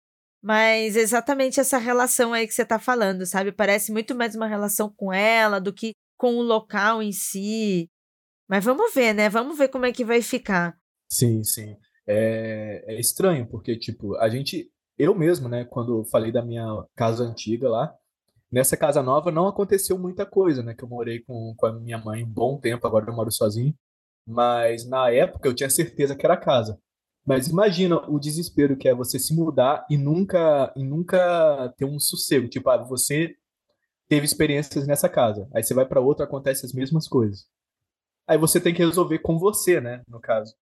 mas 0.41 0.95
exatamente 0.95 1.59
essa 1.59 1.79
relação 1.79 2.31
aí 2.31 2.45
que 2.47 2.53
você 2.53 2.63
tá 2.63 2.77
falando, 2.77 3.25
sabe? 3.25 3.51
Parece 3.51 3.91
muito 3.91 4.13
mais 4.13 4.35
uma 4.35 4.45
relação 4.45 4.93
com 4.95 5.11
ela 5.11 5.59
do 5.59 5.73
que 5.73 5.93
com 6.15 6.35
o 6.35 6.43
local 6.43 7.01
em 7.01 7.11
si. 7.11 7.89
Mas 8.47 8.63
vamos 8.63 8.93
ver, 8.93 9.13
né? 9.13 9.29
Vamos 9.29 9.57
ver 9.57 9.69
como 9.69 9.85
é 9.85 9.91
que 9.91 10.05
vai 10.05 10.21
ficar. 10.21 10.77
Sim, 11.09 11.43
sim. 11.43 11.75
É, 12.05 12.83
é 12.87 12.99
estranho, 12.99 13.47
porque, 13.47 13.77
tipo, 13.77 14.15
a 14.17 14.29
gente. 14.29 14.69
Eu 14.95 15.15
mesmo, 15.15 15.49
né, 15.49 15.65
quando 15.65 16.05
falei 16.05 16.31
da 16.31 16.45
minha 16.45 16.85
casa 16.95 17.23
antiga 17.23 17.67
lá, 17.67 17.91
Nessa 18.53 18.77
casa 18.77 19.01
nova 19.01 19.31
não 19.31 19.47
aconteceu 19.47 19.97
muita 19.97 20.27
coisa, 20.27 20.61
né? 20.61 20.75
Que 20.75 20.83
eu 20.83 20.87
morei 20.87 21.19
com, 21.21 21.55
com 21.57 21.65
a 21.65 21.73
minha 21.73 21.97
mãe 21.97 22.23
um 22.23 22.29
bom 22.29 22.59
tempo, 22.59 22.85
agora 22.85 23.09
eu 23.09 23.15
moro 23.15 23.31
sozinho. 23.31 23.73
Mas 24.27 24.87
na 24.87 25.09
época 25.09 25.49
eu 25.49 25.55
tinha 25.55 25.71
certeza 25.71 26.15
que 26.15 26.23
era 26.23 26.37
casa. 26.37 26.79
Mas 27.25 27.47
imagina 27.47 27.97
o 28.07 28.19
desespero 28.19 28.77
que 28.77 28.87
é 28.87 28.93
você 28.93 29.17
se 29.17 29.35
mudar 29.35 29.83
e 29.89 29.97
nunca 29.97 30.71
e 30.75 30.83
nunca 30.83 31.73
ter 31.75 31.85
um 31.85 31.99
sossego. 31.99 32.47
Tipo, 32.47 32.69
ah, 32.69 32.77
você 32.77 33.35
teve 34.07 34.23
experiências 34.23 34.85
nessa 34.85 35.09
casa. 35.09 35.49
Aí 35.51 35.63
você 35.63 35.73
vai 35.73 35.87
para 35.87 35.99
outra, 35.99 36.25
acontece 36.25 36.63
as 36.63 36.73
mesmas 36.73 37.07
coisas. 37.07 37.47
Aí 38.27 38.37
você 38.37 38.61
tem 38.61 38.71
que 38.71 38.85
resolver 38.85 39.17
com 39.17 39.39
você, 39.39 39.81
né, 39.81 40.03
no 40.07 40.19
caso. 40.19 40.53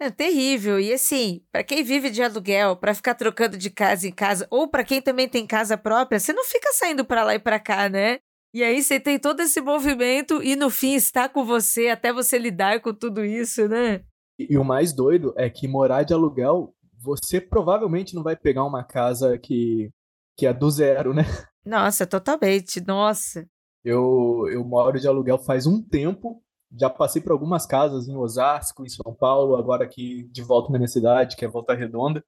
É 0.00 0.10
terrível. 0.10 0.78
E 0.78 0.92
assim, 0.92 1.42
para 1.50 1.64
quem 1.64 1.82
vive 1.82 2.08
de 2.10 2.22
aluguel, 2.22 2.76
para 2.76 2.94
ficar 2.94 3.14
trocando 3.14 3.56
de 3.58 3.68
casa 3.68 4.06
em 4.06 4.12
casa, 4.12 4.46
ou 4.50 4.68
para 4.68 4.84
quem 4.84 5.02
também 5.02 5.28
tem 5.28 5.46
casa 5.46 5.76
própria, 5.76 6.20
você 6.20 6.32
não 6.32 6.44
fica 6.44 6.72
saindo 6.72 7.04
para 7.04 7.24
lá 7.24 7.34
e 7.34 7.38
para 7.38 7.58
cá, 7.58 7.88
né? 7.88 8.20
E 8.54 8.62
aí 8.62 8.82
você 8.82 8.98
tem 8.98 9.18
todo 9.18 9.40
esse 9.40 9.60
movimento 9.60 10.42
e 10.42 10.56
no 10.56 10.70
fim 10.70 10.94
está 10.94 11.28
com 11.28 11.44
você 11.44 11.88
até 11.88 12.12
você 12.12 12.38
lidar 12.38 12.80
com 12.80 12.94
tudo 12.94 13.24
isso, 13.24 13.68
né? 13.68 14.04
E, 14.38 14.54
e 14.54 14.58
o 14.58 14.64
mais 14.64 14.92
doido 14.92 15.34
é 15.36 15.50
que 15.50 15.66
morar 15.66 16.04
de 16.04 16.14
aluguel, 16.14 16.72
você 16.96 17.40
provavelmente 17.40 18.14
não 18.14 18.22
vai 18.22 18.36
pegar 18.36 18.64
uma 18.64 18.84
casa 18.84 19.36
que, 19.36 19.90
que 20.36 20.46
é 20.46 20.54
do 20.54 20.70
zero, 20.70 21.12
né? 21.12 21.24
Nossa, 21.66 22.06
totalmente. 22.06 22.80
Nossa. 22.86 23.46
Eu, 23.84 24.46
eu 24.50 24.64
moro 24.64 24.98
de 24.98 25.06
aluguel 25.06 25.38
faz 25.38 25.66
um 25.66 25.82
tempo 25.82 26.42
já 26.76 26.90
passei 26.90 27.22
por 27.22 27.32
algumas 27.32 27.66
casas 27.66 28.08
em 28.08 28.16
Osasco, 28.16 28.84
em 28.84 28.88
São 28.88 29.14
Paulo, 29.14 29.56
agora 29.56 29.84
aqui 29.84 30.24
de 30.24 30.42
volta 30.42 30.70
na 30.72 30.78
minha 30.78 30.88
cidade, 30.88 31.36
que 31.36 31.44
é 31.44 31.48
Volta 31.48 31.74
Redonda. 31.74 32.24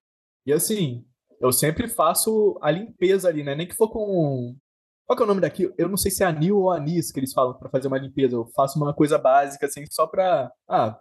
E 0.46 0.52
assim, 0.52 1.04
eu 1.40 1.52
sempre 1.52 1.88
faço 1.88 2.58
a 2.62 2.70
limpeza 2.70 3.28
ali, 3.28 3.42
né? 3.42 3.54
Nem 3.54 3.66
que 3.66 3.74
for 3.74 3.88
com. 3.90 4.56
Qual 5.06 5.16
que 5.16 5.22
é 5.22 5.24
o 5.24 5.28
nome 5.28 5.40
daqui? 5.40 5.72
Eu 5.76 5.88
não 5.88 5.96
sei 5.96 6.10
se 6.10 6.22
é 6.22 6.26
anil 6.26 6.58
ou 6.58 6.70
anis 6.70 7.10
que 7.10 7.18
eles 7.18 7.32
falam 7.32 7.54
para 7.54 7.70
fazer 7.70 7.88
uma 7.88 7.98
limpeza. 7.98 8.36
Eu 8.36 8.46
faço 8.54 8.78
uma 8.78 8.94
coisa 8.94 9.18
básica, 9.18 9.66
assim, 9.66 9.84
só 9.90 10.06
pra. 10.06 10.50
Ah, 10.68 10.98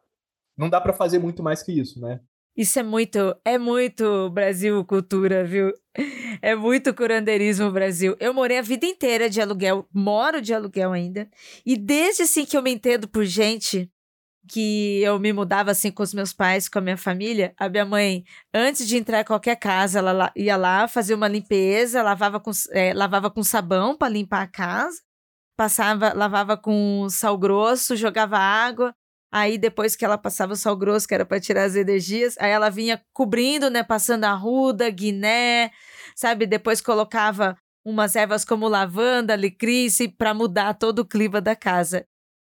não 0.57 0.69
dá 0.69 0.81
para 0.81 0.93
fazer 0.93 1.19
muito 1.19 1.43
mais 1.43 1.63
que 1.63 1.71
isso, 1.71 1.99
né? 2.01 2.19
Isso 2.59 2.77
é 2.77 2.83
muito, 2.83 3.17
é 3.45 3.57
muito 3.57 4.29
Brasil 4.31 4.83
cultura, 4.83 5.45
viu? 5.45 5.71
É 6.41 6.55
muito 6.55 6.93
curandeirismo 6.93 7.71
Brasil. 7.71 8.17
Eu 8.19 8.33
morei 8.33 8.57
a 8.57 8.61
vida 8.61 8.85
inteira 8.85 9.29
de 9.29 9.39
aluguel, 9.41 9.87
moro 9.93 10.41
de 10.41 10.53
aluguel 10.53 10.91
ainda. 10.91 11.29
E 11.65 11.77
desde 11.77 12.23
assim 12.23 12.45
que 12.45 12.57
eu 12.57 12.61
me 12.61 12.69
entendo 12.69 13.07
por 13.07 13.23
gente, 13.23 13.89
que 14.49 15.01
eu 15.01 15.17
me 15.19 15.31
mudava 15.31 15.71
assim 15.71 15.89
com 15.89 16.03
os 16.03 16.13
meus 16.13 16.33
pais, 16.33 16.67
com 16.67 16.79
a 16.79 16.81
minha 16.81 16.97
família, 16.97 17.53
a 17.57 17.69
minha 17.69 17.85
mãe, 17.85 18.25
antes 18.53 18.85
de 18.85 18.97
entrar 18.97 19.21
em 19.21 19.25
qualquer 19.25 19.55
casa, 19.55 19.99
ela 19.99 20.29
ia 20.35 20.57
lá 20.57 20.85
fazer 20.85 21.13
uma 21.13 21.29
limpeza, 21.29 22.03
lavava 22.03 22.41
com, 22.41 22.51
é, 22.71 22.93
lavava 22.93 23.31
com 23.31 23.41
sabão 23.41 23.97
para 23.97 24.09
limpar 24.09 24.41
a 24.41 24.47
casa, 24.47 24.97
passava, 25.57 26.13
lavava 26.13 26.57
com 26.57 27.07
sal 27.09 27.37
grosso, 27.37 27.95
jogava 27.95 28.37
água, 28.37 28.93
Aí 29.31 29.57
depois 29.57 29.95
que 29.95 30.03
ela 30.03 30.17
passava 30.17 30.53
o 30.53 30.55
sal 30.55 30.75
grosso, 30.75 31.07
que 31.07 31.13
era 31.13 31.25
para 31.25 31.39
tirar 31.39 31.63
as 31.63 31.75
energias, 31.75 32.35
aí 32.39 32.51
ela 32.51 32.69
vinha 32.69 33.01
cobrindo, 33.13 33.69
né, 33.69 33.83
passando 33.83 34.23
arruda, 34.23 34.89
guiné, 34.89 35.71
sabe? 36.15 36.47
Depois 36.47 36.81
colocava 36.81 37.55
umas 37.85 38.15
ervas 38.15 38.43
como 38.43 38.67
lavanda, 38.67 39.35
licríce 39.35 40.07
para 40.07 40.33
mudar 40.33 40.73
todo 40.73 40.99
o 40.99 41.05
clima 41.05 41.39
da 41.39 41.55
casa. 41.55 42.05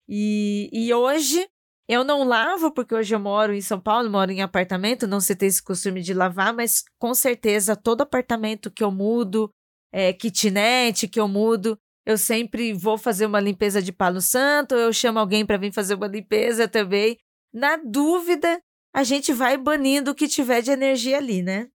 E, 0.08 0.70
e 0.72 0.92
hoje 0.92 1.46
eu 1.88 2.04
não 2.04 2.24
lavo 2.24 2.72
porque 2.72 2.94
hoje 2.94 3.14
eu 3.14 3.20
moro 3.20 3.52
em 3.52 3.60
São 3.60 3.80
Paulo, 3.80 4.10
moro 4.10 4.30
em 4.30 4.42
apartamento, 4.42 5.06
não 5.06 5.20
se 5.20 5.34
tem 5.36 5.48
esse 5.48 5.62
costume 5.62 6.00
de 6.00 6.14
lavar, 6.14 6.54
mas 6.54 6.84
com 6.98 7.12
certeza 7.14 7.76
todo 7.76 8.02
apartamento 8.02 8.70
que 8.70 8.82
eu 8.82 8.90
mudo, 8.90 9.50
é, 9.92 10.12
kitnet 10.12 11.08
que 11.08 11.20
eu 11.20 11.28
mudo, 11.28 11.78
eu 12.10 12.18
sempre 12.18 12.72
vou 12.72 12.98
fazer 12.98 13.26
uma 13.26 13.38
limpeza 13.38 13.80
de 13.80 13.92
palo 13.92 14.20
santo, 14.20 14.74
eu 14.74 14.92
chamo 14.92 15.20
alguém 15.20 15.46
para 15.46 15.56
vir 15.56 15.72
fazer 15.72 15.94
uma 15.94 16.08
limpeza 16.08 16.66
também. 16.66 17.16
Na 17.52 17.76
dúvida, 17.76 18.60
a 18.92 19.04
gente 19.04 19.32
vai 19.32 19.56
banindo 19.56 20.10
o 20.10 20.14
que 20.14 20.26
tiver 20.26 20.60
de 20.60 20.72
energia 20.72 21.18
ali, 21.18 21.40
né? 21.40 21.68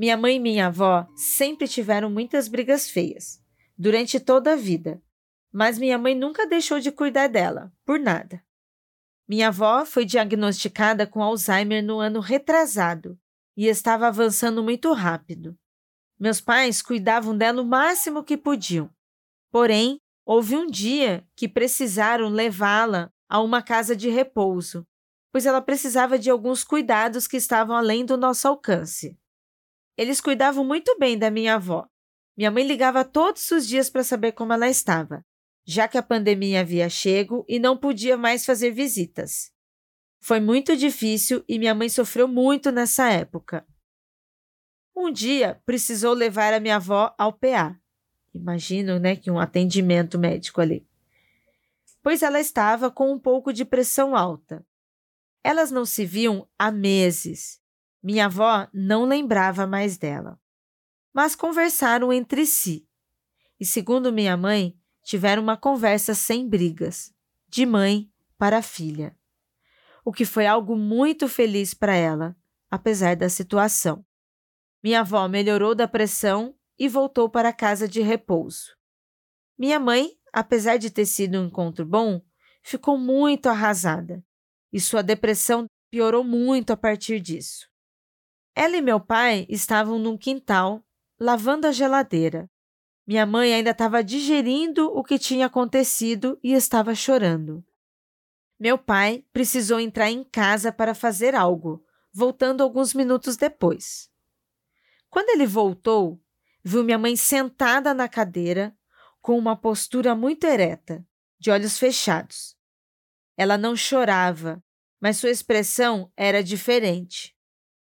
Minha 0.00 0.16
mãe 0.16 0.36
e 0.36 0.40
minha 0.40 0.68
avó 0.68 1.06
sempre 1.14 1.68
tiveram 1.68 2.08
muitas 2.08 2.48
brigas 2.48 2.88
feias, 2.88 3.38
durante 3.76 4.18
toda 4.18 4.54
a 4.54 4.56
vida, 4.56 5.02
mas 5.52 5.78
minha 5.78 5.98
mãe 5.98 6.14
nunca 6.14 6.46
deixou 6.46 6.80
de 6.80 6.90
cuidar 6.90 7.28
dela, 7.28 7.70
por 7.84 8.00
nada. 8.00 8.42
Minha 9.28 9.48
avó 9.48 9.84
foi 9.84 10.06
diagnosticada 10.06 11.06
com 11.06 11.22
Alzheimer 11.22 11.84
no 11.84 11.98
ano 11.98 12.20
retrasado 12.20 13.18
e 13.54 13.66
estava 13.66 14.06
avançando 14.06 14.62
muito 14.62 14.90
rápido. 14.94 15.54
Meus 16.18 16.40
pais 16.40 16.80
cuidavam 16.80 17.36
dela 17.36 17.60
o 17.60 17.66
máximo 17.66 18.24
que 18.24 18.38
podiam. 18.38 18.88
Porém, 19.50 20.00
Houve 20.32 20.54
um 20.54 20.70
dia 20.70 21.26
que 21.34 21.48
precisaram 21.48 22.28
levá-la 22.28 23.10
a 23.28 23.40
uma 23.40 23.60
casa 23.60 23.96
de 23.96 24.08
repouso, 24.08 24.86
pois 25.32 25.44
ela 25.44 25.60
precisava 25.60 26.16
de 26.16 26.30
alguns 26.30 26.62
cuidados 26.62 27.26
que 27.26 27.36
estavam 27.36 27.74
além 27.74 28.04
do 28.04 28.16
nosso 28.16 28.46
alcance. 28.46 29.18
Eles 30.00 30.18
cuidavam 30.18 30.64
muito 30.64 30.98
bem 30.98 31.18
da 31.18 31.30
minha 31.30 31.56
avó. 31.56 31.86
Minha 32.34 32.50
mãe 32.50 32.66
ligava 32.66 33.04
todos 33.04 33.50
os 33.50 33.68
dias 33.68 33.90
para 33.90 34.02
saber 34.02 34.32
como 34.32 34.50
ela 34.50 34.66
estava, 34.66 35.22
já 35.62 35.86
que 35.86 35.98
a 35.98 36.02
pandemia 36.02 36.62
havia 36.62 36.88
chego 36.88 37.44
e 37.46 37.58
não 37.58 37.76
podia 37.76 38.16
mais 38.16 38.46
fazer 38.46 38.70
visitas. 38.70 39.52
Foi 40.18 40.40
muito 40.40 40.74
difícil 40.74 41.44
e 41.46 41.58
minha 41.58 41.74
mãe 41.74 41.90
sofreu 41.90 42.26
muito 42.26 42.72
nessa 42.72 43.10
época. 43.10 43.66
Um 44.96 45.12
dia 45.12 45.60
precisou 45.66 46.14
levar 46.14 46.54
a 46.54 46.60
minha 46.60 46.76
avó 46.76 47.14
ao 47.18 47.34
PA, 47.34 47.78
Imagino, 48.32 48.98
né, 48.98 49.16
que 49.16 49.30
um 49.30 49.38
atendimento 49.38 50.18
médico 50.18 50.62
ali. 50.62 50.88
Pois 52.02 52.22
ela 52.22 52.40
estava 52.40 52.90
com 52.90 53.12
um 53.12 53.18
pouco 53.18 53.52
de 53.52 53.66
pressão 53.66 54.16
alta. 54.16 54.66
Elas 55.44 55.70
não 55.70 55.84
se 55.84 56.06
viam 56.06 56.48
há 56.58 56.70
meses. 56.70 57.59
Minha 58.02 58.26
avó 58.26 58.68
não 58.72 59.04
lembrava 59.04 59.66
mais 59.66 59.98
dela. 59.98 60.40
Mas 61.12 61.34
conversaram 61.34 62.12
entre 62.12 62.46
si. 62.46 62.88
E, 63.58 63.66
segundo 63.66 64.12
minha 64.12 64.36
mãe, 64.36 64.78
tiveram 65.02 65.42
uma 65.42 65.56
conversa 65.56 66.14
sem 66.14 66.48
brigas, 66.48 67.12
de 67.48 67.66
mãe 67.66 68.10
para 68.38 68.62
filha. 68.62 69.16
O 70.04 70.12
que 70.12 70.24
foi 70.24 70.46
algo 70.46 70.76
muito 70.76 71.28
feliz 71.28 71.74
para 71.74 71.94
ela, 71.94 72.36
apesar 72.70 73.16
da 73.16 73.28
situação. 73.28 74.04
Minha 74.82 75.00
avó 75.00 75.28
melhorou 75.28 75.74
da 75.74 75.86
pressão 75.86 76.54
e 76.78 76.88
voltou 76.88 77.28
para 77.28 77.50
a 77.50 77.52
casa 77.52 77.86
de 77.86 78.00
repouso. 78.00 78.74
Minha 79.58 79.78
mãe, 79.78 80.12
apesar 80.32 80.78
de 80.78 80.90
ter 80.90 81.04
sido 81.04 81.38
um 81.38 81.46
encontro 81.46 81.84
bom, 81.84 82.22
ficou 82.62 82.96
muito 82.96 83.46
arrasada 83.48 84.24
e 84.72 84.80
sua 84.80 85.02
depressão 85.02 85.66
piorou 85.90 86.24
muito 86.24 86.72
a 86.72 86.76
partir 86.76 87.20
disso. 87.20 87.68
Ela 88.62 88.76
e 88.76 88.82
meu 88.82 89.00
pai 89.00 89.46
estavam 89.48 89.98
num 89.98 90.18
quintal, 90.18 90.84
lavando 91.18 91.66
a 91.66 91.72
geladeira. 91.72 92.46
Minha 93.06 93.24
mãe 93.24 93.54
ainda 93.54 93.70
estava 93.70 94.04
digerindo 94.04 94.86
o 94.94 95.02
que 95.02 95.18
tinha 95.18 95.46
acontecido 95.46 96.38
e 96.42 96.52
estava 96.52 96.94
chorando. 96.94 97.64
Meu 98.58 98.76
pai 98.76 99.24
precisou 99.32 99.80
entrar 99.80 100.10
em 100.10 100.22
casa 100.22 100.70
para 100.70 100.94
fazer 100.94 101.34
algo, 101.34 101.82
voltando 102.12 102.62
alguns 102.62 102.92
minutos 102.92 103.34
depois. 103.34 104.10
Quando 105.08 105.30
ele 105.30 105.46
voltou, 105.46 106.22
viu 106.62 106.84
minha 106.84 106.98
mãe 106.98 107.16
sentada 107.16 107.94
na 107.94 108.10
cadeira, 108.10 108.76
com 109.22 109.38
uma 109.38 109.56
postura 109.56 110.14
muito 110.14 110.44
ereta, 110.44 111.02
de 111.38 111.50
olhos 111.50 111.78
fechados. 111.78 112.54
Ela 113.38 113.56
não 113.56 113.74
chorava, 113.74 114.62
mas 115.00 115.16
sua 115.16 115.30
expressão 115.30 116.12
era 116.14 116.44
diferente. 116.44 117.34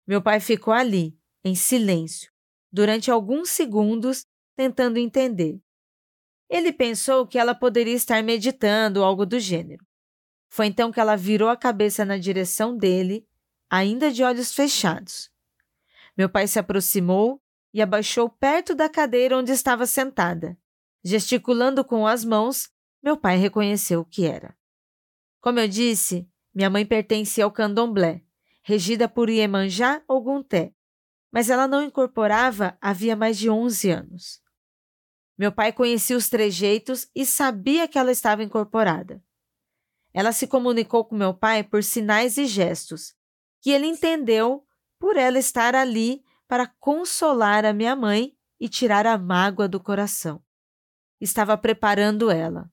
Meu 0.07 0.23
pai 0.23 0.38
ficou 0.40 0.73
ali, 0.73 1.19
em 1.45 1.55
silêncio, 1.55 2.31
durante 2.71 3.11
alguns 3.11 3.51
segundos, 3.51 4.25
tentando 4.57 4.99
entender. 4.99 5.61
Ele 6.49 6.73
pensou 6.73 7.27
que 7.27 7.38
ela 7.38 7.55
poderia 7.55 7.95
estar 7.95 8.23
meditando 8.23 9.03
algo 9.03 9.27
do 9.27 9.40
gênero. 9.40 9.85
Foi 10.49 10.66
então 10.66 10.92
que 10.92 11.01
ela 11.01 11.16
virou 11.16 11.49
a 11.49 11.57
cabeça 11.57 12.05
na 12.05 12.16
direção 12.16 12.77
dele, 12.77 13.27
ainda 13.69 14.12
de 14.12 14.23
olhos 14.23 14.55
fechados. 14.55 15.31
Meu 16.16 16.29
pai 16.29 16.47
se 16.47 16.59
aproximou 16.59 17.42
e 17.75 17.83
abaixou 17.83 18.31
perto 18.31 18.75
da 18.75 18.88
cadeira 18.88 19.37
onde 19.37 19.53
estava 19.53 19.87
sentada. 19.87 20.57
Gesticulando 21.05 21.85
com 21.85 22.07
as 22.07 22.25
mãos, 22.25 22.71
meu 23.03 23.16
pai 23.16 23.37
reconheceu 23.37 24.01
o 24.01 24.05
que 24.05 24.25
era. 24.25 24.57
Como 25.40 25.61
eu 25.61 25.69
disse, 25.69 26.29
minha 26.55 26.71
mãe 26.71 26.87
pertencia 26.87 27.45
ao 27.45 27.53
candomblé, 27.53 28.23
regida 28.66 29.09
por 29.09 29.31
Iemanjá 29.31 30.02
ou 30.09 30.20
Gunté, 30.20 30.74
mas 31.31 31.48
ela 31.48 31.68
não 31.68 31.85
incorporava 31.85 32.76
havia 32.81 33.14
mais 33.14 33.38
de 33.38 33.48
11 33.48 33.90
anos. 33.90 34.42
Meu 35.38 35.52
pai 35.52 35.72
conhecia 35.72 36.16
os 36.16 36.29
trejeitos 36.29 37.09
e 37.14 37.24
sabia 37.24 37.87
que 37.87 37.96
ela 37.96 38.11
estava 38.11 38.42
incorporada. 38.42 39.22
Ela 40.12 40.33
se 40.33 40.48
comunicou 40.48 41.05
com 41.05 41.14
meu 41.14 41.33
pai 41.33 41.62
por 41.62 41.85
sinais 41.85 42.37
e 42.38 42.46
gestos, 42.46 43.14
que 43.62 43.70
ele 43.70 43.87
entendeu 43.87 44.66
por 44.98 45.16
ela 45.16 45.38
estar 45.38 45.76
ali 45.76 46.24
para 46.48 46.66
consolar 46.66 47.64
a 47.64 47.72
minha 47.72 47.94
mãe 47.94 48.37
e 48.59 48.68
tirar 48.68 49.07
a 49.07 49.16
mágoa 49.16 49.68
do 49.68 49.79
coração. 49.79 50.42
Estava 51.20 51.57
preparando 51.57 52.33
ela. 52.33 52.68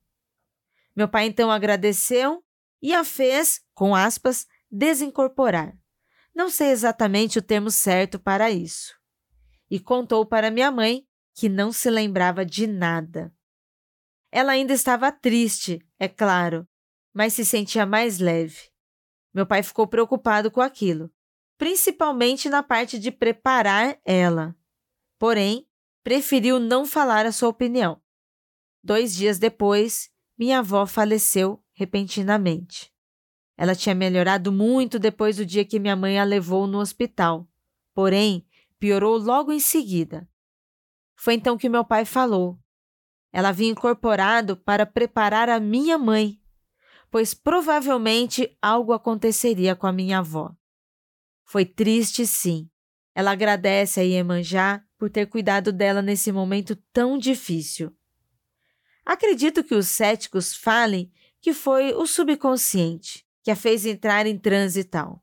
Meu 0.96 1.08
pai 1.08 1.26
então 1.26 1.52
agradeceu 1.52 2.42
e 2.82 2.92
a 2.92 3.04
fez, 3.04 3.62
com 3.74 3.94
aspas, 3.94 4.48
desincorporar. 4.68 5.78
Não 6.34 6.50
sei 6.50 6.68
exatamente 6.68 7.38
o 7.38 7.42
termo 7.42 7.70
certo 7.70 8.18
para 8.18 8.50
isso. 8.50 8.94
E 9.70 9.78
contou 9.78 10.26
para 10.26 10.50
minha 10.50 10.70
mãe 10.70 11.06
que 11.34 11.48
não 11.48 11.72
se 11.72 11.88
lembrava 11.88 12.44
de 12.44 12.66
nada. 12.66 13.32
Ela 14.30 14.52
ainda 14.52 14.72
estava 14.72 15.12
triste, 15.12 15.80
é 15.98 16.08
claro, 16.08 16.66
mas 17.12 17.34
se 17.34 17.44
sentia 17.44 17.86
mais 17.86 18.18
leve. 18.18 18.70
Meu 19.32 19.46
pai 19.46 19.62
ficou 19.62 19.86
preocupado 19.86 20.50
com 20.50 20.60
aquilo 20.60 21.12
principalmente 21.56 22.48
na 22.48 22.62
parte 22.62 22.98
de 22.98 23.10
preparar 23.10 23.98
ela. 24.04 24.56
Porém, 25.18 25.66
preferiu 26.02 26.58
não 26.58 26.84
falar 26.84 27.26
a 27.26 27.32
sua 27.32 27.48
opinião. 27.48 28.00
Dois 28.82 29.14
dias 29.14 29.38
depois, 29.38 30.10
minha 30.38 30.58
avó 30.58 30.86
faleceu 30.86 31.62
repentinamente. 31.72 32.92
Ela 33.56 33.74
tinha 33.74 33.94
melhorado 33.94 34.50
muito 34.50 34.98
depois 34.98 35.36
do 35.36 35.46
dia 35.46 35.64
que 35.64 35.78
minha 35.78 35.94
mãe 35.94 36.18
a 36.18 36.24
levou 36.24 36.66
no 36.66 36.78
hospital, 36.78 37.48
porém, 37.94 38.46
piorou 38.78 39.16
logo 39.16 39.52
em 39.52 39.60
seguida. 39.60 40.28
Foi 41.14 41.34
então 41.34 41.56
que 41.56 41.68
meu 41.68 41.84
pai 41.84 42.04
falou. 42.04 42.58
Ela 43.32 43.50
havia 43.50 43.70
incorporado 43.70 44.56
para 44.56 44.84
preparar 44.84 45.48
a 45.48 45.60
minha 45.60 45.96
mãe, 45.96 46.40
pois 47.10 47.32
provavelmente 47.32 48.56
algo 48.60 48.92
aconteceria 48.92 49.76
com 49.76 49.86
a 49.86 49.92
minha 49.92 50.18
avó. 50.18 50.52
Foi 51.44 51.64
triste, 51.64 52.26
sim. 52.26 52.68
Ela 53.14 53.30
agradece 53.30 54.00
a 54.00 54.02
Iemanjá 54.02 54.84
por 54.98 55.08
ter 55.08 55.26
cuidado 55.26 55.72
dela 55.72 56.02
nesse 56.02 56.32
momento 56.32 56.74
tão 56.92 57.16
difícil. 57.16 57.96
Acredito 59.06 59.62
que 59.62 59.74
os 59.74 59.86
céticos 59.86 60.56
falem 60.56 61.12
que 61.40 61.52
foi 61.52 61.92
o 61.92 62.06
subconsciente 62.06 63.23
que 63.44 63.50
a 63.50 63.56
fez 63.56 63.84
entrar 63.84 64.26
em 64.26 64.38
transe 64.38 64.82
tal. 64.82 65.22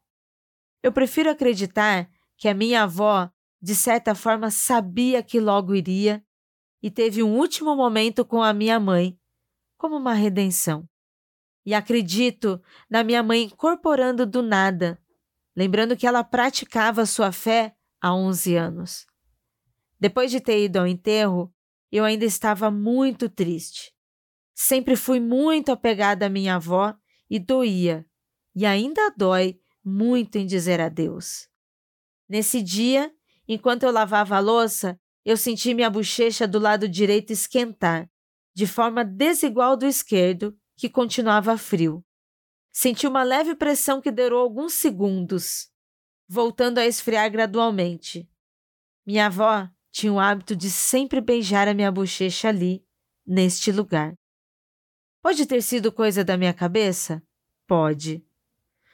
Eu 0.83 0.93
prefiro 0.93 1.29
acreditar 1.31 2.07
que 2.37 2.47
a 2.47 2.53
minha 2.53 2.83
avó, 2.83 3.29
de 3.59 3.75
certa 3.75 4.13
forma, 4.13 4.51
sabia 4.51 5.23
que 5.23 5.39
logo 5.39 5.73
iria 5.73 6.23
e 6.83 6.91
teve 6.91 7.23
um 7.23 7.35
último 7.35 7.75
momento 7.75 8.23
com 8.23 8.41
a 8.41 8.53
minha 8.53 8.79
mãe, 8.79 9.19
como 9.75 9.97
uma 9.97 10.13
redenção. 10.13 10.87
E 11.65 11.73
acredito 11.73 12.61
na 12.89 13.03
minha 13.03 13.23
mãe 13.23 13.43
incorporando 13.43 14.25
do 14.25 14.43
nada, 14.43 15.01
lembrando 15.55 15.97
que 15.97 16.05
ela 16.05 16.23
praticava 16.23 17.05
sua 17.07 17.31
fé 17.31 17.75
há 17.99 18.13
11 18.13 18.55
anos. 18.55 19.05
Depois 19.99 20.29
de 20.29 20.39
ter 20.39 20.63
ido 20.63 20.77
ao 20.77 20.87
enterro, 20.87 21.53
eu 21.91 22.03
ainda 22.03 22.25
estava 22.25 22.69
muito 22.69 23.27
triste. 23.29 23.93
Sempre 24.53 24.95
fui 24.95 25.19
muito 25.19 25.71
apegada 25.71 26.27
à 26.27 26.29
minha 26.29 26.55
avó 26.55 26.95
e 27.29 27.39
doía, 27.39 28.05
e 28.55 28.65
ainda 28.65 29.13
dói 29.15 29.59
muito 29.83 30.37
em 30.37 30.45
dizer 30.45 30.79
adeus. 30.79 31.49
Nesse 32.27 32.61
dia, 32.61 33.13
enquanto 33.47 33.83
eu 33.83 33.91
lavava 33.91 34.35
a 34.35 34.39
louça, 34.39 34.99
eu 35.23 35.37
senti 35.37 35.73
minha 35.73 35.89
bochecha 35.89 36.47
do 36.47 36.59
lado 36.59 36.87
direito 36.87 37.31
esquentar, 37.31 38.09
de 38.53 38.65
forma 38.65 39.03
desigual 39.03 39.77
do 39.77 39.85
esquerdo, 39.85 40.57
que 40.75 40.89
continuava 40.89 41.57
frio. 41.57 42.03
Senti 42.71 43.05
uma 43.05 43.23
leve 43.23 43.55
pressão 43.55 44.01
que 44.01 44.11
durou 44.11 44.41
alguns 44.41 44.73
segundos, 44.73 45.69
voltando 46.27 46.77
a 46.77 46.85
esfriar 46.85 47.29
gradualmente. 47.29 48.29
Minha 49.05 49.27
avó 49.27 49.69
tinha 49.91 50.13
o 50.13 50.19
hábito 50.19 50.55
de 50.55 50.69
sempre 50.69 51.19
beijar 51.19 51.67
a 51.67 51.73
minha 51.73 51.91
bochecha 51.91 52.47
ali, 52.47 52.83
neste 53.25 53.71
lugar. 53.71 54.13
Pode 55.21 55.45
ter 55.45 55.61
sido 55.61 55.91
coisa 55.91 56.23
da 56.23 56.37
minha 56.37 56.53
cabeça? 56.53 57.21
Pode. 57.67 58.25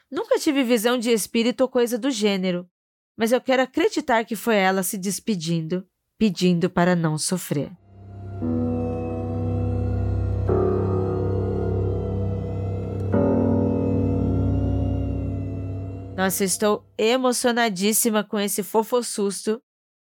Nunca 0.10 0.39
tive 0.39 0.63
visão 0.63 0.98
de 0.98 1.12
espírito 1.12 1.62
ou 1.62 1.67
coisa 1.67 1.98
do 1.98 2.10
gênero, 2.10 2.70
mas 3.17 3.34
eu 3.34 3.41
quero 3.41 3.62
acreditar 3.62 4.24
que 4.24 4.38
foi 4.38 4.56
ela 4.56 4.82
se 4.82 4.98
despedindo, 4.98 5.86
pedindo 6.17 6.70
para 6.70 6.96
não 6.96 7.17
sofrer. 7.17 7.72
Nossa, 16.15 16.43
estou 16.46 16.89
emocionadíssima 16.98 18.24
com 18.24 18.39
esse 18.39 18.63
fofo 18.63 19.04
susto. 19.04 19.62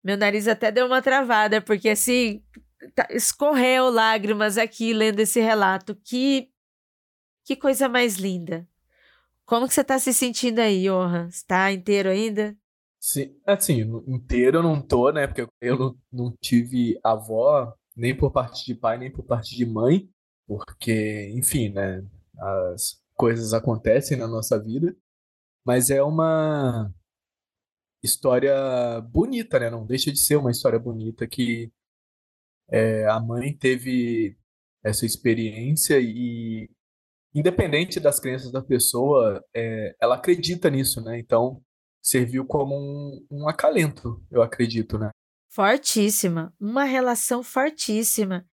Meu 0.03 0.17
nariz 0.17 0.47
até 0.47 0.71
deu 0.71 0.87
uma 0.87 1.01
travada, 1.03 1.61
porque 1.61 1.89
assim, 1.89 2.43
tá, 2.95 3.07
escorreu 3.11 3.89
lágrimas 3.91 4.57
aqui 4.57 4.91
lendo 4.91 5.19
esse 5.19 5.39
relato. 5.39 5.95
Que, 6.03 6.49
que 7.45 7.55
coisa 7.55 7.87
mais 7.87 8.15
linda. 8.15 8.67
Como 9.45 9.67
que 9.67 9.73
você 9.73 9.81
está 9.81 9.99
se 9.99 10.13
sentindo 10.13 10.59
aí, 10.59 10.83
Johan? 10.83 11.27
Está 11.27 11.71
inteiro 11.71 12.09
ainda? 12.09 12.55
Sim, 12.99 13.35
assim, 13.45 13.81
inteiro 14.07 14.59
eu 14.59 14.63
não 14.63 14.81
tô, 14.81 15.11
né? 15.11 15.27
Porque 15.27 15.45
eu 15.61 15.77
não, 15.77 15.97
não 16.11 16.37
tive 16.41 16.97
avó, 17.03 17.75
nem 17.95 18.15
por 18.15 18.31
parte 18.31 18.65
de 18.65 18.73
pai, 18.73 18.97
nem 18.97 19.11
por 19.11 19.25
parte 19.25 19.55
de 19.55 19.65
mãe, 19.65 20.09
porque, 20.47 21.29
enfim, 21.35 21.69
né? 21.69 22.01
As 22.39 23.01
coisas 23.15 23.53
acontecem 23.53 24.17
na 24.17 24.27
nossa 24.27 24.61
vida. 24.61 24.95
Mas 25.65 25.89
é 25.89 26.01
uma 26.01 26.93
história 28.03 28.53
bonita, 29.01 29.59
né? 29.59 29.69
Não 29.69 29.85
deixa 29.85 30.11
de 30.11 30.19
ser 30.19 30.35
uma 30.35 30.51
história 30.51 30.79
bonita 30.79 31.27
que 31.27 31.71
é, 32.69 33.05
a 33.07 33.19
mãe 33.19 33.55
teve 33.55 34.37
essa 34.83 35.05
experiência 35.05 35.99
e, 35.99 36.69
independente 37.33 37.99
das 37.99 38.19
crenças 38.19 38.51
da 38.51 38.61
pessoa, 38.61 39.43
é, 39.55 39.95
ela 40.01 40.15
acredita 40.15 40.69
nisso, 40.69 41.01
né? 41.01 41.19
Então, 41.19 41.61
serviu 42.01 42.45
como 42.45 42.75
um, 42.75 43.25
um 43.31 43.47
acalento, 43.47 44.21
eu 44.31 44.41
acredito, 44.41 44.97
né? 44.97 45.09
Fortíssima, 45.49 46.53
uma 46.59 46.83
relação 46.83 47.43
fortíssima 47.43 48.45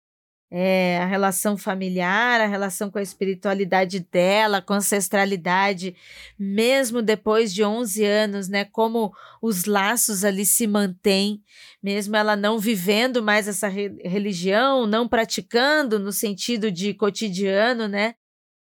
é, 0.51 0.99
a 0.99 1.07
relação 1.07 1.59
familiar, 1.59 2.41
a 2.41 2.47
relação 2.47 2.91
com 2.91 2.99
a 2.99 3.03
espiritualidade 3.03 4.01
dela, 4.01 4.63
com 4.63 4.73
a 4.73 4.77
ancestralidade, 4.77 5.95
mesmo 6.39 7.03
depois 7.03 7.53
de 7.53 7.63
11 7.63 8.05
anos, 8.05 8.49
né? 8.49 8.65
Como 8.65 9.13
os 9.43 9.67
laços 9.67 10.25
ali 10.25 10.47
se 10.47 10.67
mantêm, 10.67 11.43
mesmo 11.83 12.17
ela 12.17 12.35
não 12.35 12.59
vivendo 12.59 13.23
mais 13.23 13.47
essa 13.47 13.69
re 13.69 13.89
religião, 14.03 14.87
não 14.87 15.07
praticando 15.07 15.99
no 15.99 16.13
sentido 16.13 16.71
de 16.71 16.95
cotidiano, 16.95 17.87
né? 17.87 18.15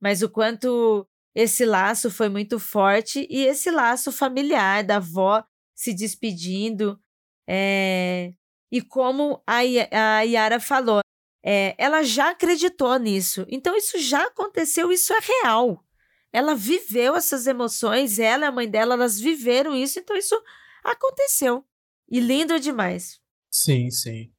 Mas 0.06 0.22
o 0.22 0.30
quanto 0.30 1.08
esse 1.34 1.66
laço 1.66 2.12
foi 2.12 2.30
muito 2.30 2.60
forte 2.60 3.26
e 3.28 3.44
esse 3.44 3.72
laço 3.72 4.12
familiar 4.12 4.84
da 4.84 4.98
avó 4.98 5.44
se 5.74 5.96
despedindo. 5.96 7.02
É, 7.50 8.32
e 8.72 8.84
como 8.84 9.42
a, 9.48 9.62
a 9.62 10.22
Yara 10.22 10.60
falou, 10.60 11.00
é, 11.44 11.74
ela 11.80 12.04
já 12.04 12.30
acreditou 12.30 13.00
nisso. 13.00 13.48
Então, 13.50 13.76
isso 13.76 13.98
já 13.98 14.28
aconteceu, 14.28 14.92
isso 14.92 15.12
é 15.12 15.18
real. 15.42 15.84
Ela 16.32 16.54
viveu 16.54 17.16
essas 17.16 17.48
emoções, 17.48 18.20
ela 18.20 18.46
e 18.46 18.48
a 18.48 18.52
mãe 18.52 18.70
dela, 18.70 18.94
elas 18.94 19.20
viveram 19.20 19.76
isso, 19.76 19.98
então 19.98 20.16
isso 20.16 20.40
aconteceu. 20.84 21.66
E 22.08 22.20
lindo 22.20 22.60
demais. 22.60 23.20
Sim, 23.50 23.90
sim. 23.90 24.32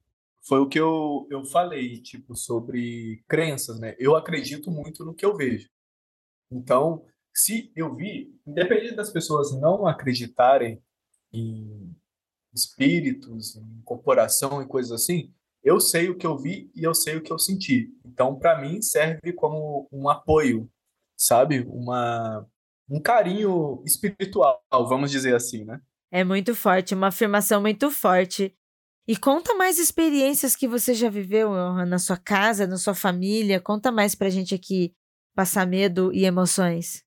Foi 0.46 0.60
o 0.60 0.68
que 0.68 0.78
eu, 0.78 1.26
eu 1.30 1.44
falei, 1.44 2.00
tipo, 2.00 2.36
sobre 2.36 3.22
crenças, 3.28 3.80
né? 3.80 3.96
Eu 3.98 4.14
acredito 4.14 4.70
muito 4.70 5.04
no 5.04 5.14
que 5.14 5.24
eu 5.24 5.36
vejo. 5.36 5.68
Então, 6.50 7.04
se 7.34 7.72
eu 7.74 7.94
vi, 7.94 8.32
independente 8.46 8.94
das 8.94 9.10
pessoas 9.10 9.52
não 9.52 9.86
acreditarem 9.86 10.80
em 11.32 11.94
espíritos, 12.54 13.56
em 13.56 13.82
corporação 13.84 14.62
e 14.62 14.66
coisas 14.66 14.92
assim, 14.92 15.34
eu 15.64 15.80
sei 15.80 16.08
o 16.08 16.16
que 16.16 16.26
eu 16.26 16.38
vi 16.38 16.70
e 16.76 16.84
eu 16.84 16.94
sei 16.94 17.16
o 17.16 17.22
que 17.22 17.32
eu 17.32 17.38
senti. 17.38 17.92
Então, 18.04 18.38
para 18.38 18.60
mim, 18.60 18.80
serve 18.80 19.32
como 19.32 19.88
um 19.90 20.08
apoio, 20.08 20.70
sabe? 21.16 21.66
Uma, 21.68 22.46
um 22.88 23.00
carinho 23.00 23.82
espiritual, 23.84 24.62
vamos 24.70 25.10
dizer 25.10 25.34
assim, 25.34 25.64
né? 25.64 25.80
É 26.10 26.22
muito 26.22 26.54
forte, 26.54 26.94
uma 26.94 27.08
afirmação 27.08 27.60
muito 27.60 27.90
forte. 27.90 28.56
E 29.08 29.16
conta 29.16 29.54
mais 29.54 29.78
experiências 29.78 30.56
que 30.56 30.66
você 30.66 30.92
já 30.92 31.08
viveu 31.08 31.52
na 31.86 31.98
sua 31.98 32.16
casa, 32.16 32.66
na 32.66 32.76
sua 32.76 32.94
família. 32.94 33.60
Conta 33.60 33.92
mais 33.92 34.14
pra 34.14 34.28
gente 34.28 34.54
aqui 34.54 34.92
passar 35.34 35.66
medo 35.66 36.12
e 36.12 36.24
emoções. 36.24 37.04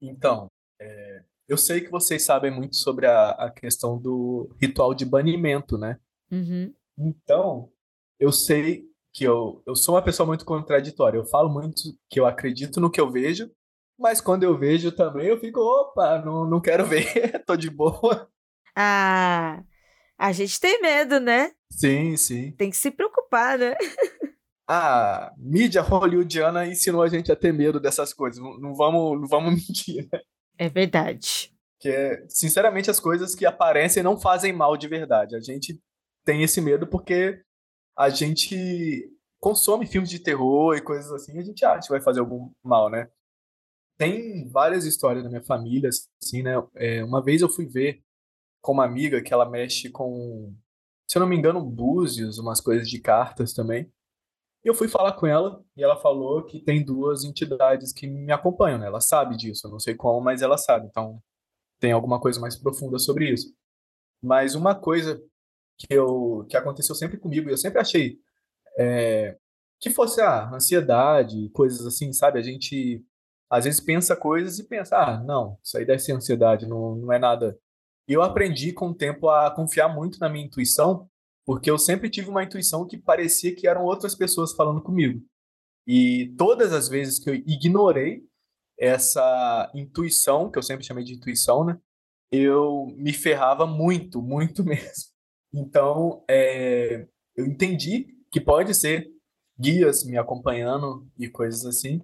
Então, 0.00 0.46
é, 0.80 1.24
eu 1.48 1.56
sei 1.56 1.80
que 1.80 1.90
vocês 1.90 2.24
sabem 2.24 2.50
muito 2.50 2.76
sobre 2.76 3.06
a, 3.06 3.30
a 3.30 3.50
questão 3.50 3.98
do 3.98 4.54
ritual 4.60 4.94
de 4.94 5.04
banimento, 5.04 5.76
né? 5.76 5.98
Uhum. 6.30 6.72
Então, 6.96 7.72
eu 8.18 8.30
sei 8.30 8.88
que 9.12 9.24
eu, 9.24 9.60
eu 9.66 9.74
sou 9.74 9.96
uma 9.96 10.02
pessoa 10.02 10.26
muito 10.26 10.44
contraditória. 10.44 11.18
Eu 11.18 11.26
falo 11.26 11.48
muito 11.48 11.82
que 12.08 12.20
eu 12.20 12.26
acredito 12.26 12.80
no 12.80 12.90
que 12.90 13.00
eu 13.00 13.10
vejo, 13.10 13.50
mas 13.98 14.20
quando 14.20 14.44
eu 14.44 14.56
vejo 14.56 14.92
também 14.92 15.26
eu 15.26 15.40
fico, 15.40 15.60
opa, 15.60 16.22
não, 16.24 16.48
não 16.48 16.60
quero 16.60 16.86
ver, 16.86 17.04
tô 17.44 17.56
de 17.56 17.68
boa. 17.68 18.30
Ah, 18.76 19.64
a 20.20 20.32
gente 20.32 20.60
tem 20.60 20.82
medo, 20.82 21.18
né? 21.18 21.52
Sim, 21.72 22.14
sim. 22.14 22.52
Tem 22.52 22.68
que 22.68 22.76
se 22.76 22.90
preocupar, 22.90 23.58
né? 23.58 23.74
a 24.68 25.32
mídia 25.38 25.80
hollywoodiana 25.80 26.66
ensinou 26.66 27.02
a 27.02 27.08
gente 27.08 27.32
a 27.32 27.36
ter 27.36 27.52
medo 27.54 27.80
dessas 27.80 28.12
coisas. 28.12 28.38
Não, 28.40 28.58
não 28.58 28.74
vamos, 28.74 29.18
não 29.18 29.26
vamos 29.26 29.54
mentir, 29.66 30.06
né? 30.12 30.20
É 30.58 30.68
verdade. 30.68 31.56
Que 31.80 31.88
é, 31.88 32.26
sinceramente, 32.28 32.90
as 32.90 33.00
coisas 33.00 33.34
que 33.34 33.46
aparecem 33.46 34.02
não 34.02 34.20
fazem 34.20 34.52
mal 34.52 34.76
de 34.76 34.86
verdade. 34.86 35.34
A 35.34 35.40
gente 35.40 35.80
tem 36.22 36.42
esse 36.42 36.60
medo 36.60 36.86
porque 36.86 37.42
a 37.96 38.10
gente 38.10 39.10
consome 39.40 39.86
filmes 39.86 40.10
de 40.10 40.18
terror 40.18 40.76
e 40.76 40.82
coisas 40.82 41.10
assim, 41.10 41.38
a 41.38 41.42
gente 41.42 41.64
acha 41.64 41.86
que 41.86 41.94
vai 41.94 42.02
fazer 42.02 42.20
algum 42.20 42.52
mal, 42.62 42.90
né? 42.90 43.08
Tem 43.96 44.46
várias 44.50 44.84
histórias 44.84 45.24
na 45.24 45.30
minha 45.30 45.42
família, 45.42 45.88
assim, 46.22 46.42
né? 46.42 46.52
É, 46.74 47.02
uma 47.02 47.24
vez 47.24 47.40
eu 47.40 47.48
fui 47.48 47.66
ver 47.66 48.02
com 48.60 48.72
uma 48.72 48.84
amiga 48.84 49.22
que 49.22 49.32
ela 49.32 49.48
mexe 49.48 49.90
com, 49.90 50.54
se 51.06 51.16
eu 51.16 51.20
não 51.20 51.28
me 51.28 51.36
engano, 51.36 51.64
búzios, 51.64 52.38
umas 52.38 52.60
coisas 52.60 52.88
de 52.88 53.00
cartas 53.00 53.52
também. 53.52 53.90
E 54.64 54.68
eu 54.68 54.74
fui 54.74 54.88
falar 54.88 55.14
com 55.14 55.26
ela 55.26 55.64
e 55.76 55.82
ela 55.82 55.96
falou 55.96 56.44
que 56.44 56.60
tem 56.60 56.84
duas 56.84 57.24
entidades 57.24 57.92
que 57.92 58.06
me 58.06 58.32
acompanham, 58.32 58.78
né? 58.78 58.86
Ela 58.86 59.00
sabe 59.00 59.36
disso, 59.36 59.66
eu 59.66 59.70
não 59.70 59.78
sei 59.78 59.94
como, 59.94 60.20
mas 60.20 60.42
ela 60.42 60.58
sabe. 60.58 60.86
Então, 60.86 61.22
tem 61.78 61.92
alguma 61.92 62.20
coisa 62.20 62.38
mais 62.40 62.56
profunda 62.56 62.98
sobre 62.98 63.32
isso. 63.32 63.54
Mas 64.22 64.54
uma 64.54 64.74
coisa 64.74 65.20
que, 65.78 65.86
eu, 65.94 66.46
que 66.48 66.56
aconteceu 66.56 66.94
sempre 66.94 67.18
comigo, 67.18 67.48
e 67.48 67.52
eu 67.52 67.56
sempre 67.56 67.80
achei 67.80 68.18
é, 68.78 69.36
que 69.80 69.90
fosse 69.90 70.20
a 70.20 70.42
ah, 70.42 70.54
ansiedade, 70.54 71.48
coisas 71.50 71.86
assim, 71.86 72.12
sabe? 72.12 72.38
A 72.38 72.42
gente 72.42 73.04
às 73.48 73.64
vezes 73.64 73.80
pensa 73.80 74.14
coisas 74.14 74.58
e 74.58 74.64
pensa, 74.68 74.96
ah, 74.96 75.22
não, 75.24 75.58
isso 75.62 75.76
aí 75.76 75.84
deve 75.84 75.98
ser 76.00 76.12
ansiedade, 76.12 76.66
não, 76.66 76.94
não 76.96 77.12
é 77.12 77.18
nada. 77.18 77.58
E 78.10 78.12
eu 78.12 78.22
aprendi 78.22 78.72
com 78.72 78.88
o 78.88 78.94
tempo 78.94 79.28
a 79.28 79.52
confiar 79.52 79.88
muito 79.88 80.18
na 80.18 80.28
minha 80.28 80.44
intuição, 80.44 81.08
porque 81.46 81.70
eu 81.70 81.78
sempre 81.78 82.10
tive 82.10 82.28
uma 82.28 82.42
intuição 82.42 82.84
que 82.84 82.98
parecia 82.98 83.54
que 83.54 83.68
eram 83.68 83.84
outras 83.84 84.16
pessoas 84.16 84.52
falando 84.52 84.82
comigo. 84.82 85.24
E 85.86 86.34
todas 86.36 86.72
as 86.72 86.88
vezes 86.88 87.20
que 87.20 87.30
eu 87.30 87.34
ignorei 87.36 88.24
essa 88.76 89.70
intuição, 89.72 90.50
que 90.50 90.58
eu 90.58 90.62
sempre 90.64 90.84
chamei 90.84 91.04
de 91.04 91.14
intuição, 91.14 91.64
né? 91.64 91.78
eu 92.32 92.86
me 92.96 93.12
ferrava 93.12 93.64
muito, 93.64 94.20
muito 94.20 94.64
mesmo. 94.66 95.12
Então, 95.54 96.24
é, 96.28 97.06
eu 97.36 97.46
entendi 97.46 98.08
que 98.32 98.40
pode 98.40 98.74
ser 98.74 99.08
guias 99.56 100.04
me 100.04 100.18
acompanhando 100.18 101.08
e 101.16 101.28
coisas 101.28 101.64
assim. 101.64 102.02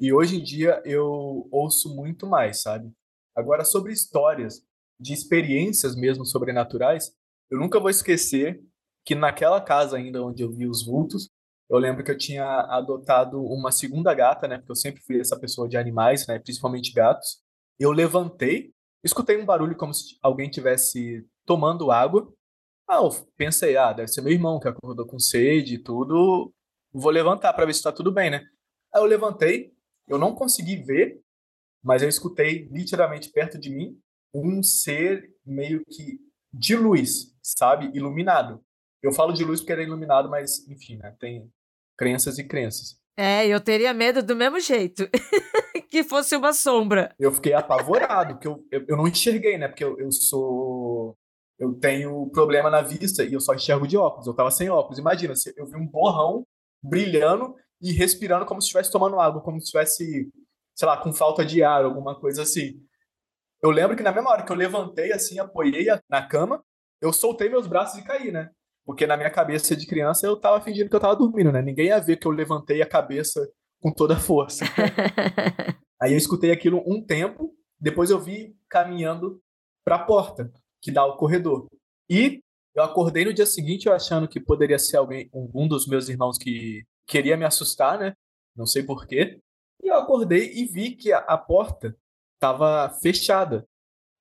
E 0.00 0.12
hoje 0.12 0.36
em 0.36 0.44
dia 0.44 0.80
eu 0.84 1.48
ouço 1.50 1.92
muito 1.92 2.24
mais, 2.24 2.62
sabe? 2.62 2.92
Agora, 3.34 3.64
sobre 3.64 3.92
histórias, 3.92 4.64
de 5.00 5.14
experiências 5.14 5.96
mesmo 5.96 6.26
sobrenaturais, 6.26 7.10
eu 7.50 7.58
nunca 7.58 7.80
vou 7.80 7.88
esquecer 7.88 8.62
que 9.04 9.14
naquela 9.14 9.60
casa 9.60 9.96
ainda 9.96 10.22
onde 10.22 10.42
eu 10.42 10.52
vi 10.52 10.66
os 10.66 10.84
vultos, 10.84 11.30
eu 11.70 11.78
lembro 11.78 12.04
que 12.04 12.10
eu 12.10 12.18
tinha 12.18 12.44
adotado 12.44 13.42
uma 13.42 13.72
segunda 13.72 14.12
gata, 14.12 14.46
né? 14.46 14.58
Porque 14.58 14.72
eu 14.72 14.76
sempre 14.76 15.00
fui 15.02 15.20
essa 15.20 15.38
pessoa 15.38 15.68
de 15.68 15.76
animais, 15.76 16.26
né? 16.26 16.38
Principalmente 16.38 16.92
gatos. 16.92 17.40
Eu 17.78 17.92
levantei, 17.92 18.74
escutei 19.04 19.40
um 19.40 19.46
barulho 19.46 19.76
como 19.76 19.94
se 19.94 20.18
alguém 20.20 20.50
tivesse 20.50 21.24
tomando 21.46 21.90
água. 21.90 22.30
Ah, 22.88 22.96
eu 22.96 23.10
pensei, 23.36 23.76
ah, 23.76 23.92
deve 23.92 24.08
ser 24.08 24.20
meu 24.20 24.32
irmão 24.32 24.58
que 24.58 24.66
acordou 24.68 25.06
com 25.06 25.18
sede 25.18 25.76
e 25.76 25.82
tudo. 25.82 26.52
Vou 26.92 27.10
levantar 27.10 27.52
para 27.52 27.64
ver 27.64 27.72
se 27.72 27.82
tá 27.82 27.92
tudo 27.92 28.12
bem, 28.12 28.30
né? 28.30 28.44
Aí 28.92 29.00
eu 29.00 29.06
levantei, 29.06 29.72
eu 30.08 30.18
não 30.18 30.34
consegui 30.34 30.76
ver, 30.76 31.20
mas 31.82 32.02
eu 32.02 32.08
escutei 32.08 32.68
literalmente 32.72 33.30
perto 33.30 33.58
de 33.58 33.70
mim 33.70 33.96
um 34.34 34.62
ser 34.62 35.34
meio 35.44 35.84
que 35.84 36.18
de 36.52 36.76
luz, 36.76 37.34
sabe? 37.42 37.90
Iluminado. 37.94 38.60
Eu 39.02 39.12
falo 39.12 39.32
de 39.32 39.44
luz 39.44 39.60
porque 39.60 39.72
era 39.72 39.82
iluminado, 39.82 40.28
mas 40.28 40.66
enfim, 40.68 40.96
né? 40.96 41.14
Tem 41.18 41.50
crenças 41.96 42.38
e 42.38 42.44
crenças. 42.44 42.98
É, 43.16 43.46
eu 43.46 43.60
teria 43.60 43.92
medo 43.92 44.22
do 44.22 44.34
mesmo 44.34 44.58
jeito. 44.60 45.08
que 45.90 46.04
fosse 46.04 46.36
uma 46.36 46.52
sombra. 46.52 47.14
Eu 47.18 47.32
fiquei 47.32 47.52
apavorado, 47.52 48.34
porque 48.34 48.48
eu, 48.48 48.64
eu, 48.70 48.84
eu 48.88 48.96
não 48.96 49.08
enxerguei, 49.08 49.58
né? 49.58 49.68
Porque 49.68 49.84
eu, 49.84 49.98
eu 49.98 50.10
sou. 50.12 51.16
Eu 51.58 51.74
tenho 51.74 52.30
problema 52.30 52.70
na 52.70 52.80
vista 52.80 53.22
e 53.22 53.34
eu 53.34 53.40
só 53.40 53.54
enxergo 53.54 53.86
de 53.86 53.96
óculos. 53.96 54.26
Eu 54.26 54.34
tava 54.34 54.50
sem 54.50 54.70
óculos. 54.70 54.98
Imagina, 54.98 55.34
eu 55.56 55.66
vi 55.66 55.76
um 55.76 55.86
borrão 55.86 56.46
brilhando 56.82 57.54
e 57.82 57.92
respirando 57.92 58.46
como 58.46 58.62
se 58.62 58.66
estivesse 58.66 58.90
tomando 58.90 59.20
água, 59.20 59.42
como 59.42 59.58
se 59.58 59.64
estivesse, 59.64 60.30
sei 60.74 60.88
lá, 60.88 60.96
com 60.96 61.12
falta 61.12 61.44
de 61.44 61.62
ar, 61.62 61.84
alguma 61.84 62.18
coisa 62.18 62.42
assim. 62.42 62.80
Eu 63.62 63.70
lembro 63.70 63.96
que 63.96 64.02
na 64.02 64.12
mesma 64.12 64.30
hora 64.30 64.44
que 64.44 64.50
eu 64.50 64.56
levantei, 64.56 65.12
assim, 65.12 65.38
apoiei 65.38 65.86
na 66.08 66.26
cama, 66.26 66.62
eu 67.00 67.12
soltei 67.12 67.48
meus 67.48 67.66
braços 67.66 67.98
e 67.98 68.04
caí, 68.04 68.30
né? 68.32 68.50
Porque 68.84 69.06
na 69.06 69.16
minha 69.16 69.30
cabeça 69.30 69.76
de 69.76 69.86
criança 69.86 70.26
eu 70.26 70.36
tava 70.36 70.60
fingindo 70.60 70.88
que 70.88 70.96
eu 70.96 71.00
tava 71.00 71.16
dormindo, 71.16 71.52
né? 71.52 71.60
Ninguém 71.60 71.86
ia 71.86 72.00
ver 72.00 72.16
que 72.16 72.26
eu 72.26 72.32
levantei 72.32 72.80
a 72.80 72.88
cabeça 72.88 73.48
com 73.80 73.92
toda 73.92 74.14
a 74.14 74.20
força. 74.20 74.64
Aí 76.00 76.12
eu 76.12 76.18
escutei 76.18 76.50
aquilo 76.50 76.82
um 76.86 77.04
tempo, 77.04 77.54
depois 77.78 78.10
eu 78.10 78.18
vi 78.18 78.56
caminhando 78.68 79.40
para 79.84 79.96
a 79.96 80.04
porta 80.04 80.50
que 80.80 80.90
dá 80.90 81.02
ao 81.02 81.16
corredor. 81.16 81.66
E 82.08 82.40
eu 82.74 82.82
acordei 82.82 83.24
no 83.24 83.34
dia 83.34 83.46
seguinte 83.46 83.86
eu 83.86 83.92
achando 83.92 84.26
que 84.26 84.40
poderia 84.40 84.78
ser 84.78 84.96
alguém, 84.96 85.28
um 85.32 85.68
dos 85.68 85.86
meus 85.86 86.08
irmãos 86.08 86.38
que 86.38 86.82
queria 87.06 87.36
me 87.36 87.44
assustar, 87.44 87.98
né? 87.98 88.14
Não 88.56 88.66
sei 88.66 88.82
porquê. 88.82 89.38
E 89.82 89.88
eu 89.88 89.96
acordei 89.96 90.50
e 90.54 90.64
vi 90.64 90.96
que 90.96 91.12
a, 91.12 91.18
a 91.18 91.36
porta 91.36 91.94
estava 92.40 92.88
fechada. 93.02 93.66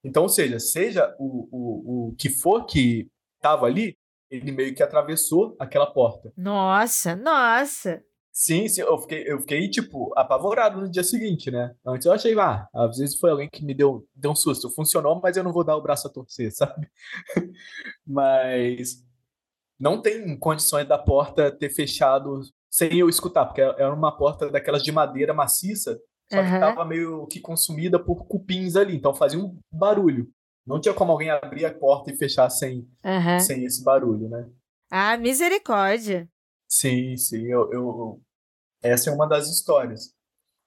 Então, 0.04 0.24
ou 0.24 0.30
seja, 0.30 0.60
seja 0.60 1.16
o, 1.18 1.48
o, 1.52 2.10
o 2.10 2.16
que 2.16 2.30
for 2.30 2.66
que 2.66 3.10
estava 3.38 3.66
ali, 3.66 3.98
ele 4.30 4.52
meio 4.52 4.76
que 4.76 4.84
atravessou 4.84 5.56
aquela 5.58 5.92
porta. 5.92 6.32
Nossa, 6.36 7.16
nossa! 7.16 8.04
Sim, 8.32 8.68
sim, 8.70 8.82
eu 8.82 8.98
fiquei, 9.00 9.24
eu 9.28 9.40
fiquei, 9.40 9.70
tipo, 9.70 10.14
apavorado 10.16 10.80
no 10.80 10.90
dia 10.90 11.04
seguinte, 11.04 11.52
né? 11.52 11.76
Antes 11.86 12.06
eu 12.06 12.14
achei, 12.14 12.38
ah, 12.40 12.68
às 12.74 12.98
vezes 12.98 13.18
foi 13.18 13.32
alguém 13.32 13.50
que 13.50 13.66
me 13.66 13.74
deu, 13.74 14.08
deu 14.16 14.32
um 14.32 14.36
susto. 14.36 14.70
Funcionou, 14.70 15.20
mas 15.22 15.36
eu 15.36 15.44
não 15.44 15.52
vou 15.52 15.64
dar 15.64 15.76
o 15.76 15.82
braço 15.82 16.08
a 16.08 16.12
torcer, 16.12 16.52
sabe? 16.56 16.88
mas 18.06 19.04
não 19.78 20.02
tem 20.02 20.38
condições 20.38 20.88
da 20.88 20.98
porta 20.98 21.52
ter 21.52 21.70
fechado 21.70 22.42
sem 22.70 23.00
eu 23.00 23.10
escutar, 23.10 23.46
porque 23.46 23.62
era 23.62 23.94
uma 23.94 24.16
porta 24.16 24.50
daquelas 24.50 24.84
de 24.84 24.92
madeira 24.92 25.34
maciça, 25.34 26.00
só 26.32 26.44
que 26.44 26.60
tava 26.60 26.86
meio 26.86 27.26
que 27.28 27.40
consumida 27.40 28.00
por 28.00 28.26
cupins 28.26 28.76
ali, 28.76 28.96
então 28.96 29.16
fazia 29.16 29.40
um 29.40 29.58
barulho. 29.72 30.32
Não 30.66 30.80
tinha 30.80 30.94
como 30.94 31.12
alguém 31.12 31.32
abrir 31.32 31.66
a 31.66 31.74
porta 31.74 32.12
e 32.12 32.18
fechar 32.18 32.50
sem, 32.50 32.88
uhum. 33.04 33.40
sem 33.40 33.66
esse 33.66 33.84
barulho, 33.84 34.30
né? 34.30 34.48
Ah, 34.92 35.18
misericórdia. 35.18 36.30
Sim, 36.68 37.18
sim, 37.18 37.48
eu, 37.48 37.72
eu, 37.72 38.22
essa 38.84 39.10
é 39.10 39.14
uma 39.14 39.28
das 39.28 39.50
histórias. 39.50 40.14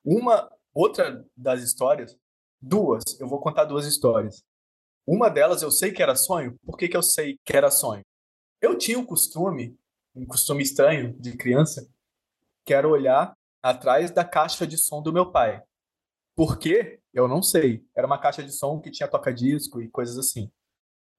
Uma 0.05 0.51
outra 0.75 1.25
das 1.37 1.62
histórias, 1.62 2.16
duas, 2.61 3.05
eu 3.20 3.29
vou 3.29 3.40
contar 3.40 3.64
duas 3.64 3.87
histórias. 3.87 4.42
Uma 5.07 5.29
delas 5.29 5.62
eu 5.62 5.70
sei 5.70 5.92
que 5.92 6.03
era 6.03 6.16
sonho. 6.16 6.57
Por 6.64 6.77
que, 6.77 6.88
que 6.88 6.96
eu 6.96 7.03
sei 7.03 7.38
que 7.44 7.57
era 7.57 7.70
sonho? 7.70 8.03
Eu 8.61 8.77
tinha 8.77 8.98
um 8.98 9.07
costume, 9.07 9.77
um 10.14 10.27
costume 10.27 10.62
estranho 10.62 11.12
de 11.20 11.37
criança, 11.37 11.88
que 12.64 12.75
era 12.75 12.88
olhar 12.88 13.33
atrás 13.62 14.11
da 14.11 14.25
caixa 14.25 14.66
de 14.66 14.77
som 14.77 15.01
do 15.03 15.12
meu 15.12 15.31
pai. 15.31 15.62
Por 16.37 16.59
quê? 16.59 17.01
Eu 17.12 17.29
não 17.29 17.42
sei. 17.42 17.85
Era 17.94 18.07
uma 18.07 18.18
caixa 18.18 18.42
de 18.42 18.53
som 18.53 18.81
que 18.81 18.90
tinha 18.90 19.09
toca-disco 19.09 19.81
e 19.81 19.88
coisas 19.88 20.18
assim. 20.18 20.51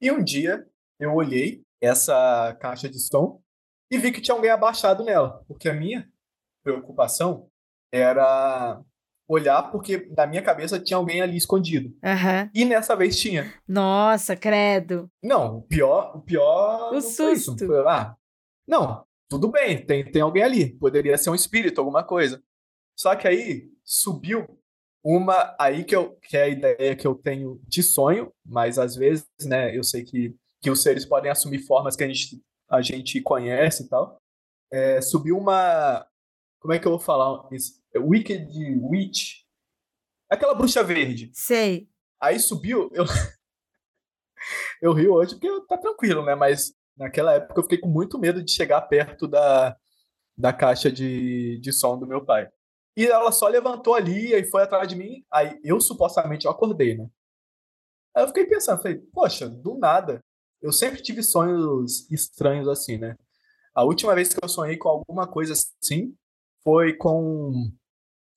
E 0.01 0.11
um 0.11 0.23
dia 0.23 0.67
eu 0.99 1.13
olhei 1.13 1.63
essa 1.81 2.55
caixa 2.59 2.89
de 2.89 2.99
som 2.99 3.41
e 3.91 3.97
vi 3.97 4.11
que 4.11 4.21
tinha 4.21 4.35
alguém 4.35 4.49
abaixado 4.49 5.03
nela, 5.03 5.43
porque 5.47 5.69
a 5.69 5.73
minha 5.73 6.09
preocupação 6.63 7.47
era 7.91 8.81
olhar 9.27 9.71
porque 9.71 10.09
na 10.17 10.25
minha 10.25 10.41
cabeça 10.41 10.79
tinha 10.79 10.97
alguém 10.97 11.21
ali 11.21 11.37
escondido. 11.37 11.89
Uhum. 12.03 12.49
E 12.53 12.65
nessa 12.65 12.95
vez 12.95 13.19
tinha. 13.19 13.53
Nossa, 13.67 14.35
credo. 14.35 15.09
Não, 15.23 15.57
o 15.57 15.61
pior, 15.61 16.17
o 16.17 16.21
pior. 16.21 16.93
O 16.93 17.01
susto. 17.01 17.57
Foi, 17.57 17.87
ah, 17.87 18.15
não, 18.67 19.05
tudo 19.33 19.49
bem, 19.49 19.83
tem, 19.83 20.05
tem 20.05 20.21
alguém 20.21 20.43
ali. 20.43 20.77
Poderia 20.77 21.17
ser 21.17 21.31
um 21.31 21.35
espírito, 21.35 21.81
alguma 21.81 22.03
coisa. 22.03 22.43
Só 22.95 23.15
que 23.15 23.27
aí 23.27 23.71
subiu 23.83 24.45
uma 25.03 25.55
aí 25.59 25.83
que, 25.83 25.95
eu, 25.95 26.15
que 26.17 26.37
é 26.37 26.43
a 26.43 26.47
ideia 26.47 26.95
que 26.95 27.07
eu 27.07 27.15
tenho 27.15 27.59
de 27.67 27.81
sonho, 27.81 28.31
mas 28.45 28.77
às 28.77 28.95
vezes, 28.95 29.27
né, 29.41 29.75
eu 29.75 29.83
sei 29.83 30.03
que, 30.03 30.35
que 30.61 30.69
os 30.69 30.83
seres 30.83 31.03
podem 31.03 31.31
assumir 31.31 31.59
formas 31.65 31.95
que 31.95 32.03
a 32.03 32.07
gente, 32.07 32.39
a 32.69 32.79
gente 32.79 33.19
conhece 33.21 33.83
e 33.83 33.89
tal. 33.89 34.17
É, 34.71 35.01
subiu 35.01 35.35
uma, 35.35 36.07
como 36.59 36.73
é 36.73 36.77
que 36.77 36.85
eu 36.85 36.91
vou 36.91 36.99
falar 36.99 37.47
isso? 37.51 37.81
É 37.91 37.97
Wicked 37.97 38.47
Witch. 38.83 39.41
Aquela 40.29 40.53
bruxa 40.53 40.83
verde. 40.83 41.31
Sei. 41.33 41.89
Aí 42.21 42.39
subiu, 42.39 42.91
eu. 42.93 43.05
eu 44.79 44.93
rio 44.93 45.13
hoje 45.13 45.39
porque 45.39 45.49
tá 45.67 45.75
tranquilo, 45.75 46.23
né? 46.23 46.35
Mas 46.35 46.71
naquela 46.97 47.33
época 47.33 47.59
eu 47.59 47.63
fiquei 47.63 47.77
com 47.77 47.89
muito 47.89 48.19
medo 48.19 48.43
de 48.43 48.51
chegar 48.51 48.81
perto 48.81 49.27
da, 49.27 49.75
da 50.37 50.53
caixa 50.53 50.91
de, 50.91 51.59
de 51.59 51.71
som 51.71 51.97
do 51.97 52.07
meu 52.07 52.23
pai. 52.23 52.49
E 52.95 53.05
ela 53.07 53.31
só 53.31 53.47
levantou 53.47 53.95
ali 53.95 54.33
e 54.33 54.43
foi 54.45 54.63
atrás 54.63 54.87
de 54.87 54.95
mim. 54.95 55.23
Aí 55.31 55.59
eu 55.63 55.81
supostamente 55.81 56.45
eu 56.45 56.51
acordei, 56.51 56.95
né? 56.95 57.07
Aí 58.15 58.23
eu 58.23 58.27
fiquei 58.27 58.45
pensando, 58.45 58.81
falei, 58.81 58.99
poxa, 59.11 59.49
do 59.49 59.77
nada. 59.77 60.23
Eu 60.61 60.71
sempre 60.71 61.01
tive 61.01 61.23
sonhos 61.23 62.09
estranhos 62.11 62.67
assim, 62.67 62.97
né? 62.97 63.17
A 63.73 63.83
última 63.83 64.13
vez 64.13 64.33
que 64.33 64.43
eu 64.43 64.47
sonhei 64.47 64.77
com 64.77 64.87
alguma 64.87 65.27
coisa 65.27 65.53
assim 65.53 66.15
foi 66.63 66.93
com, 66.93 67.71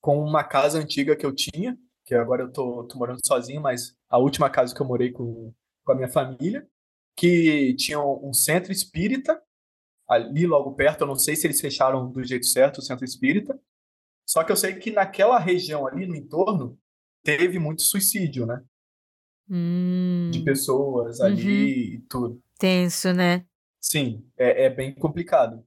com 0.00 0.18
uma 0.18 0.42
casa 0.42 0.78
antiga 0.78 1.14
que 1.14 1.26
eu 1.26 1.34
tinha, 1.34 1.78
que 2.04 2.14
agora 2.14 2.44
eu 2.44 2.52
tô, 2.52 2.84
tô 2.84 2.98
morando 2.98 3.20
sozinho, 3.24 3.60
mas 3.60 3.94
a 4.08 4.18
última 4.18 4.48
casa 4.48 4.74
que 4.74 4.80
eu 4.80 4.86
morei 4.86 5.12
com, 5.12 5.52
com 5.84 5.92
a 5.92 5.94
minha 5.94 6.08
família, 6.08 6.66
que 7.16 7.74
tinha 7.74 7.98
um 7.98 8.32
centro 8.34 8.70
espírita 8.70 9.42
ali 10.08 10.46
logo 10.46 10.74
perto, 10.74 11.00
eu 11.00 11.06
não 11.06 11.16
sei 11.16 11.34
se 11.34 11.46
eles 11.46 11.60
fecharam 11.60 12.10
do 12.10 12.22
jeito 12.22 12.46
certo 12.46 12.78
o 12.78 12.82
centro 12.82 13.04
espírita, 13.04 13.58
só 14.24 14.44
que 14.44 14.52
eu 14.52 14.56
sei 14.56 14.74
que 14.74 14.90
naquela 14.90 15.38
região 15.38 15.86
ali 15.86 16.06
no 16.06 16.14
entorno 16.14 16.78
teve 17.24 17.58
muito 17.58 17.82
suicídio, 17.82 18.46
né? 18.46 18.62
Hum. 19.48 20.30
De 20.32 20.40
pessoas 20.40 21.20
ali 21.20 21.44
uhum. 21.44 21.94
e 21.94 22.04
tudo. 22.08 22.42
Tenso, 22.58 23.12
né? 23.12 23.44
Sim, 23.80 24.24
é, 24.36 24.64
é 24.64 24.70
bem 24.70 24.94
complicado. 24.94 25.64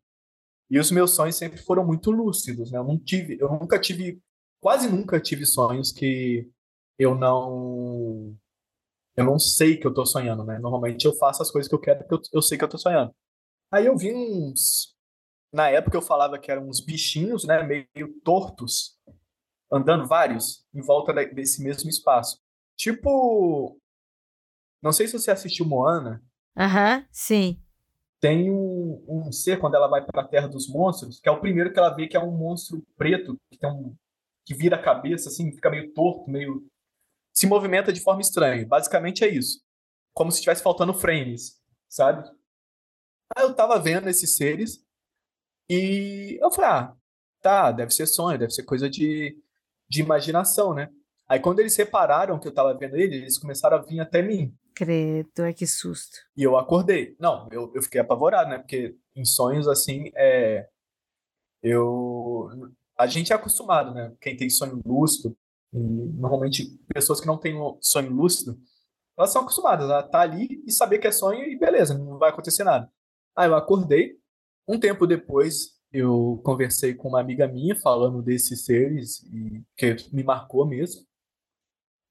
E 0.69 0.77
os 0.77 0.91
meus 0.91 1.11
sonhos 1.11 1.35
sempre 1.35 1.59
foram 1.61 1.85
muito 1.85 2.11
lúcidos, 2.11 2.71
né? 2.71 2.77
Eu 2.77 2.83
não 2.83 2.97
tive, 2.97 3.37
eu 3.39 3.49
nunca 3.49 3.79
tive, 3.79 4.21
quase 4.61 4.89
nunca 4.89 5.19
tive 5.19 5.45
sonhos 5.45 5.91
que 5.91 6.49
eu 6.97 7.15
não 7.15 8.37
eu 9.19 9.25
não 9.25 9.37
sei 9.37 9.77
que 9.77 9.85
eu 9.85 9.93
tô 9.93 10.05
sonhando, 10.05 10.43
né? 10.43 10.57
Normalmente 10.59 11.05
eu 11.05 11.13
faço 11.15 11.41
as 11.41 11.51
coisas 11.51 11.67
que 11.67 11.75
eu 11.75 11.79
quero 11.79 11.99
porque 11.99 12.13
eu, 12.15 12.21
eu 12.39 12.41
sei 12.41 12.57
que 12.57 12.63
eu 12.63 12.69
tô 12.69 12.77
sonhando. 12.77 13.13
Aí 13.71 13.85
eu 13.85 13.97
vi 13.97 14.13
uns 14.13 14.95
na 15.51 15.69
época 15.69 15.97
eu 15.97 16.01
falava 16.01 16.37
que 16.37 16.51
eram 16.51 16.67
uns 16.67 16.79
bichinhos, 16.79 17.43
né, 17.43 17.63
meio 17.63 17.87
tortos, 18.23 18.97
andando 19.71 20.07
vários 20.07 20.63
em 20.73 20.81
volta 20.81 21.11
desse 21.13 21.63
mesmo 21.63 21.89
espaço. 21.89 22.39
Tipo, 22.77 23.79
não 24.81 24.91
sei 24.91 25.07
se 25.07 25.13
você 25.17 25.31
assistiu 25.31 25.65
Moana. 25.65 26.23
Aham, 26.55 27.05
sim 27.11 27.59
tem 28.19 28.51
um, 28.51 29.03
um 29.07 29.31
ser 29.31 29.59
quando 29.59 29.75
ela 29.75 29.87
vai 29.87 30.03
para 30.03 30.21
a 30.21 30.27
Terra 30.27 30.47
dos 30.47 30.67
Monstros, 30.67 31.19
que 31.19 31.29
é 31.29 31.31
o 31.31 31.39
primeiro 31.39 31.71
que 31.71 31.79
ela 31.79 31.95
vê 31.95 32.07
que 32.07 32.17
é 32.17 32.19
um 32.19 32.31
monstro 32.31 32.85
preto 32.97 33.37
que 33.49 33.57
tem 33.57 33.71
um 33.71 33.95
que 34.45 34.53
vira 34.53 34.77
a 34.77 34.81
cabeça 34.81 35.29
assim, 35.29 35.51
fica 35.51 35.69
meio 35.69 35.93
torto, 35.93 36.29
meio 36.29 36.65
se 37.39 37.47
movimenta 37.47 37.93
de 37.93 38.01
forma 38.01 38.19
estranha. 38.19 38.67
Basicamente 38.67 39.23
é 39.23 39.27
isso. 39.29 39.63
Como 40.13 40.29
se 40.29 40.39
estivesse 40.39 40.61
faltando 40.61 40.93
frames, 40.93 41.57
sabe? 41.87 42.29
Aí 43.33 43.45
eu 43.45 43.53
tava 43.53 43.79
vendo 43.79 44.09
esses 44.09 44.35
seres 44.35 44.85
e 45.69 46.37
eu 46.41 46.51
falei, 46.51 46.69
ah, 46.69 46.93
tá, 47.41 47.71
deve 47.71 47.93
ser 47.93 48.07
sonho, 48.07 48.37
deve 48.37 48.51
ser 48.51 48.63
coisa 48.63 48.89
de, 48.89 49.41
de 49.87 50.01
imaginação, 50.01 50.73
né? 50.73 50.89
Aí 51.29 51.39
quando 51.39 51.61
eles 51.61 51.77
repararam 51.77 52.37
que 52.37 52.45
eu 52.45 52.53
tava 52.53 52.77
vendo 52.77 52.97
ele, 52.97 53.15
eles 53.15 53.37
começaram 53.37 53.77
a 53.77 53.81
vir 53.81 54.01
até 54.01 54.21
mim. 54.21 54.53
Credo, 54.75 55.43
é 55.43 55.53
que 55.53 55.65
susto. 55.65 56.17
E 56.35 56.43
eu 56.43 56.57
acordei. 56.57 57.15
Não, 57.21 57.47
eu, 57.53 57.71
eu 57.73 57.81
fiquei 57.81 58.01
apavorado, 58.01 58.49
né? 58.49 58.57
Porque 58.57 58.97
em 59.15 59.23
sonhos 59.23 59.65
assim, 59.65 60.11
é. 60.13 60.67
Eu. 61.63 62.49
A 62.97 63.07
gente 63.07 63.31
é 63.31 63.35
acostumado, 63.35 63.93
né? 63.93 64.13
Quem 64.19 64.35
tem 64.35 64.49
sonho 64.49 64.81
lúcido, 64.85 65.37
e 65.73 65.77
normalmente 65.77 66.79
pessoas 66.93 67.19
que 67.21 67.27
não 67.27 67.37
têm 67.37 67.55
sonho 67.81 68.11
lúcido, 68.11 68.59
elas 69.17 69.31
são 69.31 69.41
acostumadas 69.41 69.89
a 69.89 69.99
estar 69.99 70.09
tá 70.11 70.21
ali 70.21 70.63
e 70.65 70.71
saber 70.71 70.99
que 70.99 71.07
é 71.07 71.11
sonho 71.11 71.43
e 71.43 71.57
beleza, 71.57 71.97
não 71.97 72.17
vai 72.17 72.29
acontecer 72.29 72.63
nada. 72.63 72.89
Aí 73.35 73.47
eu 73.47 73.55
acordei. 73.55 74.17
Um 74.67 74.79
tempo 74.79 75.07
depois, 75.07 75.79
eu 75.91 76.39
conversei 76.43 76.93
com 76.93 77.09
uma 77.09 77.19
amiga 77.19 77.47
minha 77.47 77.75
falando 77.75 78.21
desses 78.21 78.65
seres, 78.65 79.23
e, 79.23 79.63
que 79.75 79.95
me 80.13 80.23
marcou 80.23 80.65
mesmo. 80.65 81.01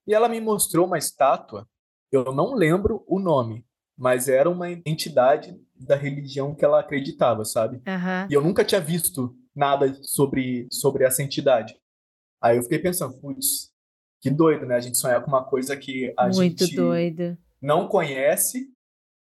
E 0.06 0.14
ela 0.14 0.28
me 0.28 0.40
mostrou 0.40 0.86
uma 0.86 0.98
estátua, 0.98 1.68
eu 2.10 2.24
não 2.32 2.54
lembro 2.54 3.04
o 3.06 3.18
nome, 3.18 3.64
mas 3.96 4.28
era 4.28 4.48
uma 4.48 4.70
entidade 4.70 5.58
da 5.74 5.96
religião 5.96 6.54
que 6.54 6.64
ela 6.64 6.80
acreditava, 6.80 7.44
sabe? 7.44 7.76
Uhum. 7.78 8.28
E 8.30 8.34
eu 8.34 8.42
nunca 8.42 8.64
tinha 8.64 8.80
visto 8.80 9.36
nada 9.54 9.92
sobre, 10.02 10.66
sobre 10.70 11.04
essa 11.04 11.22
entidade. 11.22 11.76
Aí 12.40 12.56
eu 12.56 12.62
fiquei 12.62 12.78
pensando, 12.78 13.18
putz, 13.18 13.72
que 14.20 14.30
doido, 14.30 14.66
né? 14.66 14.76
A 14.76 14.80
gente 14.80 14.98
sonhar 14.98 15.22
com 15.22 15.28
uma 15.28 15.44
coisa 15.44 15.76
que 15.76 16.12
a 16.16 16.28
Muito 16.28 16.64
gente 16.64 16.76
doido. 16.76 17.36
não 17.60 17.88
conhece, 17.88 18.72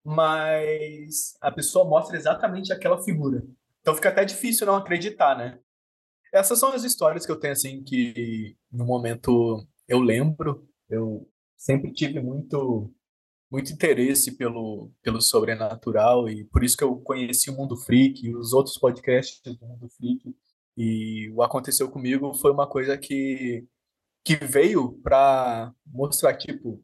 mas 0.05 1.37
a 1.41 1.51
pessoa 1.51 1.85
mostra 1.85 2.17
exatamente 2.17 2.73
aquela 2.73 3.03
figura. 3.03 3.43
Então 3.81 3.95
fica 3.95 4.09
até 4.09 4.25
difícil 4.25 4.67
não 4.67 4.77
acreditar, 4.77 5.37
né? 5.37 5.59
Essas 6.33 6.59
são 6.59 6.73
as 6.73 6.85
histórias 6.85 7.25
que 7.25 7.33
eu 7.33 7.39
tenho, 7.39 7.53
assim, 7.53 7.83
que 7.83 8.57
no 8.71 8.85
momento 8.85 9.67
eu 9.89 10.01
lembro 10.01 10.67
eu 10.89 11.29
sempre 11.57 11.93
tive 11.93 12.21
muito 12.21 12.93
muito 13.51 13.73
interesse 13.73 14.37
pelo, 14.37 14.91
pelo 15.03 15.21
sobrenatural 15.21 16.29
e 16.29 16.45
por 16.47 16.65
isso 16.65 16.77
que 16.77 16.83
eu 16.83 16.97
conheci 16.97 17.49
o 17.49 17.57
Mundo 17.57 17.77
Freak 17.77 18.27
e 18.27 18.35
os 18.35 18.53
outros 18.53 18.77
podcasts 18.77 19.41
do 19.41 19.65
Mundo 19.65 19.89
Freak 19.89 20.35
e 20.77 21.31
o 21.31 21.43
aconteceu 21.43 21.91
comigo 21.91 22.35
foi 22.35 22.53
uma 22.53 22.69
coisa 22.69 22.97
que 22.99 23.65
que 24.25 24.37
veio 24.37 24.93
para 25.03 25.73
mostrar 25.87 26.37
tipo 26.37 26.83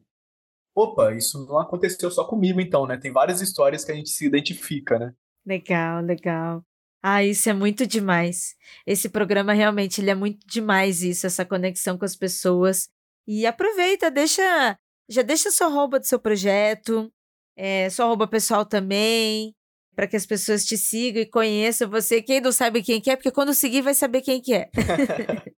opa 0.75 1.13
isso 1.13 1.45
não 1.45 1.59
aconteceu 1.59 2.09
só 2.09 2.25
comigo 2.25 2.59
então 2.59 2.87
né? 2.87 2.97
Tem 2.97 3.11
várias 3.11 3.41
histórias 3.41 3.85
que 3.85 3.91
a 3.91 3.95
gente 3.95 4.09
se 4.09 4.25
identifica 4.25 4.97
né? 4.99 5.13
Legal 5.45 6.01
legal. 6.01 6.63
Ah, 7.05 7.21
isso 7.21 7.49
é 7.49 7.53
muito 7.53 7.85
demais. 7.85 8.55
Esse 8.87 9.09
programa 9.09 9.51
realmente 9.51 9.99
ele 9.99 10.09
é 10.09 10.15
muito 10.15 10.47
demais 10.47 11.03
isso, 11.03 11.27
essa 11.27 11.45
conexão 11.45 11.97
com 11.97 12.05
as 12.05 12.15
pessoas. 12.15 12.89
E 13.27 13.45
aproveita, 13.45 14.09
deixa, 14.09 14.77
já 15.09 15.21
deixa 15.21 15.51
sua 15.51 15.67
roupa 15.67 15.99
do 15.99 16.05
seu 16.05 16.17
projeto, 16.17 17.11
é, 17.57 17.89
sua 17.89 18.05
roupa 18.05 18.25
pessoal 18.25 18.65
também, 18.65 19.53
para 19.95 20.07
que 20.07 20.15
as 20.15 20.25
pessoas 20.25 20.65
te 20.65 20.77
sigam 20.77 21.21
e 21.21 21.25
conheçam 21.25 21.89
você. 21.89 22.21
Quem 22.21 22.41
não 22.41 22.51
sabe 22.51 22.81
quem 22.83 22.99
que 22.99 23.09
é, 23.09 23.15
porque 23.15 23.31
quando 23.31 23.53
seguir 23.53 23.81
vai 23.81 23.93
saber 23.93 24.21
quem 24.21 24.41
que 24.41 24.53
é. 24.53 24.69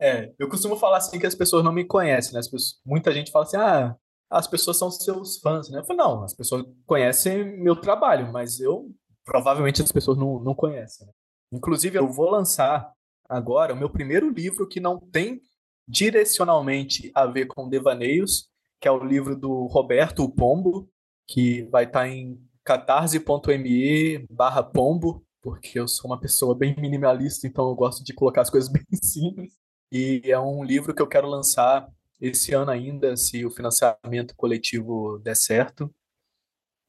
é, 0.00 0.32
eu 0.38 0.48
costumo 0.48 0.76
falar 0.76 0.98
assim 0.98 1.18
que 1.18 1.26
as 1.26 1.34
pessoas 1.34 1.64
não 1.64 1.72
me 1.72 1.84
conhecem, 1.84 2.32
né? 2.32 2.40
Pessoas, 2.40 2.80
muita 2.84 3.12
gente 3.12 3.30
fala 3.30 3.44
assim, 3.44 3.56
ah, 3.56 3.96
as 4.30 4.46
pessoas 4.46 4.78
são 4.78 4.90
seus 4.90 5.38
fãs, 5.38 5.68
né? 5.68 5.80
Eu 5.80 5.84
falo, 5.84 5.98
não, 5.98 6.24
as 6.24 6.34
pessoas 6.34 6.64
conhecem 6.86 7.44
meu 7.58 7.76
trabalho, 7.76 8.32
mas 8.32 8.60
eu, 8.60 8.90
provavelmente 9.24 9.82
as 9.82 9.92
pessoas 9.92 10.16
não, 10.16 10.40
não 10.40 10.54
conhecem. 10.54 11.06
Né? 11.06 11.12
Inclusive, 11.52 11.98
eu 11.98 12.08
vou 12.08 12.30
lançar 12.30 12.90
agora 13.28 13.74
o 13.74 13.76
meu 13.76 13.90
primeiro 13.90 14.30
livro 14.30 14.66
que 14.66 14.80
não 14.80 14.98
tem 14.98 15.40
direcionalmente 15.86 17.10
a 17.14 17.26
ver 17.26 17.46
com 17.46 17.68
devaneios, 17.68 18.48
que 18.80 18.88
é 18.88 18.90
o 18.90 19.04
livro 19.04 19.36
do 19.36 19.66
Roberto 19.66 20.28
Pombo, 20.28 20.88
que 21.28 21.62
vai 21.64 21.84
estar 21.84 22.00
tá 22.00 22.08
em 22.08 22.38
catarse.me 22.64 24.26
barra 24.30 24.62
pombo, 24.62 25.24
porque 25.40 25.78
eu 25.78 25.88
sou 25.88 26.10
uma 26.10 26.20
pessoa 26.20 26.56
bem 26.56 26.74
minimalista, 26.78 27.46
então 27.46 27.68
eu 27.68 27.74
gosto 27.74 28.04
de 28.04 28.14
colocar 28.14 28.42
as 28.42 28.50
coisas 28.50 28.70
bem 28.72 28.84
simples. 29.02 29.54
E 29.90 30.22
é 30.24 30.38
um 30.38 30.64
livro 30.64 30.94
que 30.94 31.02
eu 31.02 31.06
quero 31.06 31.28
lançar 31.28 31.86
esse 32.20 32.54
ano 32.54 32.70
ainda, 32.70 33.16
se 33.16 33.44
o 33.44 33.50
financiamento 33.50 34.34
coletivo 34.36 35.18
der 35.18 35.34
certo. 35.34 35.92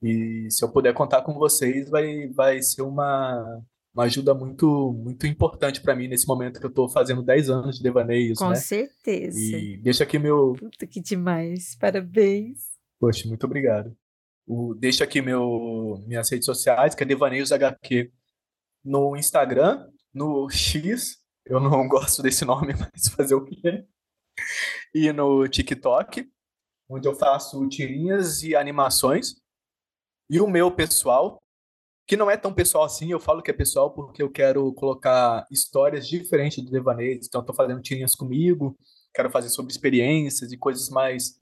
E 0.01 0.47
se 0.49 0.63
eu 0.63 0.71
puder 0.71 0.93
contar 0.93 1.23
com 1.23 1.33
vocês, 1.33 1.89
vai, 1.89 2.27
vai 2.27 2.61
ser 2.61 2.81
uma, 2.81 3.61
uma 3.93 4.03
ajuda 4.03 4.33
muito 4.33 4.93
muito 4.93 5.25
importante 5.25 5.81
para 5.81 5.95
mim 5.95 6.07
nesse 6.07 6.27
momento 6.27 6.59
que 6.59 6.65
eu 6.65 6.69
estou 6.69 6.89
fazendo 6.89 7.23
10 7.23 7.49
anos 7.49 7.77
de 7.77 7.83
devaneios, 7.83 8.37
Com 8.37 8.49
né? 8.49 8.55
certeza. 8.55 9.39
E 9.39 9.77
deixa 9.77 10.03
aqui 10.03 10.19
meu... 10.19 10.53
Puta 10.53 10.85
que 10.85 11.01
demais, 11.01 11.75
parabéns. 11.79 12.73
Poxa, 12.99 13.27
muito 13.27 13.45
obrigado. 13.45 13.95
O, 14.45 14.73
deixa 14.73 15.03
aqui 15.03 15.21
meu, 15.21 16.03
minhas 16.05 16.29
redes 16.29 16.45
sociais, 16.45 16.93
que 16.95 17.03
é 17.03 17.05
Devaneios 17.05 17.51
HQ. 17.51 18.11
No 18.83 19.15
Instagram, 19.15 19.89
no 20.13 20.49
X, 20.49 21.17
eu 21.45 21.59
não 21.59 21.87
gosto 21.87 22.21
desse 22.21 22.45
nome, 22.45 22.73
mas 22.77 23.07
fazer 23.13 23.35
o 23.35 23.45
quê? 23.45 23.85
E 24.93 25.11
no 25.11 25.47
TikTok, 25.47 26.29
onde 26.89 27.07
eu 27.07 27.15
faço 27.15 27.67
tirinhas 27.69 28.43
e 28.43 28.55
animações. 28.55 29.35
E 30.29 30.39
o 30.39 30.47
meu 30.47 30.71
pessoal, 30.71 31.41
que 32.07 32.17
não 32.17 32.29
é 32.29 32.37
tão 32.37 32.53
pessoal 32.53 32.83
assim, 32.83 33.11
eu 33.11 33.19
falo 33.19 33.41
que 33.41 33.51
é 33.51 33.53
pessoal 33.53 33.93
porque 33.93 34.21
eu 34.21 34.31
quero 34.31 34.73
colocar 34.73 35.45
histórias 35.51 36.07
diferentes 36.07 36.63
do 36.63 36.71
devaneios, 36.71 37.27
então 37.27 37.41
estou 37.41 37.55
fazendo 37.55 37.81
tirinhas 37.81 38.15
comigo, 38.15 38.77
quero 39.13 39.29
fazer 39.29 39.49
sobre 39.49 39.71
experiências 39.71 40.51
e 40.51 40.57
coisas 40.57 40.89
mais 40.89 41.39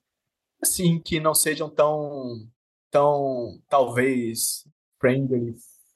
assim 0.61 0.99
que 0.99 1.19
não 1.19 1.33
sejam 1.33 1.69
tão 1.69 2.47
tão 2.91 3.59
talvez 3.67 4.67
friendly 4.99 5.55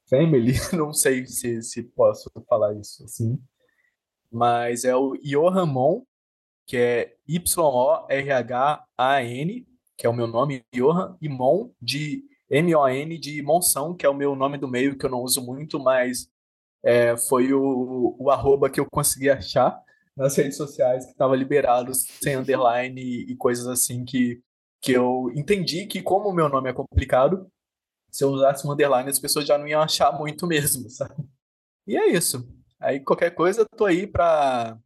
family, 0.10 0.54
não 0.74 0.94
sei 0.94 1.28
se, 1.28 1.62
se 1.62 1.84
posso 1.84 2.32
falar 2.48 2.74
isso 2.76 3.04
assim, 3.04 3.38
mas 4.32 4.86
é 4.86 4.96
o 4.96 5.18
Johan 5.18 5.68
que 6.66 6.78
é 6.78 7.16
Y-O-R-H-A-N, 7.28 8.48
que 9.98 10.06
é 10.06 10.10
o 10.10 10.14
meu 10.14 10.28
nome, 10.28 10.64
Johan, 10.74 11.18
e 11.22 11.30
Mon, 11.30 11.72
de 11.82 12.24
M-O-N 12.50 13.18
de 13.18 13.42
Monção, 13.42 13.96
que 13.96 14.06
é 14.06 14.10
o 14.10 14.14
meu 14.14 14.36
nome 14.36 14.58
do 14.58 14.68
meio, 14.68 14.98
que 14.98 15.06
eu 15.06 15.10
não 15.10 15.22
uso 15.22 15.42
muito, 15.42 15.80
mas 15.80 16.28
é, 16.84 17.16
foi 17.18 17.54
o, 17.54 18.16
o 18.20 18.30
arroba 18.30 18.70
que 18.70 18.80
eu 18.80 18.88
consegui 18.90 19.30
achar 19.30 19.80
nas 20.16 20.36
redes 20.36 20.58
sociais, 20.58 21.06
que 21.06 21.12
estava 21.12 21.36
liberado, 21.36 21.94
sem 21.94 22.38
underline 22.38 23.02
e, 23.02 23.36
coisas 23.36 23.68
assim, 23.68 24.06
que, 24.06 24.42
que 24.86 24.92
eu 24.92 25.32
entendi 25.36 25.88
que, 25.88 26.00
como 26.04 26.30
o 26.30 26.34
meu 26.34 26.48
nome 26.48 26.70
é 26.70 26.74
complicado, 26.74 27.50
se 28.12 28.24
eu 28.24 28.30
usasse 28.30 28.66
um 28.66 28.72
underline, 28.72 29.10
as 29.10 29.20
pessoas 29.20 29.48
já 29.48 29.58
não 29.58 29.68
iam 29.68 29.82
achar 29.82 30.12
muito 30.12 30.46
mesmo, 30.46 30.88
sabe? 30.92 31.28
E 31.88 31.98
é 31.98 32.10
isso. 32.10 32.48
Aí, 32.80 33.00
qualquer 33.00 33.32
coisa, 33.32 33.66
tô 33.76 33.86
aí 33.86 34.06
para 34.06 34.78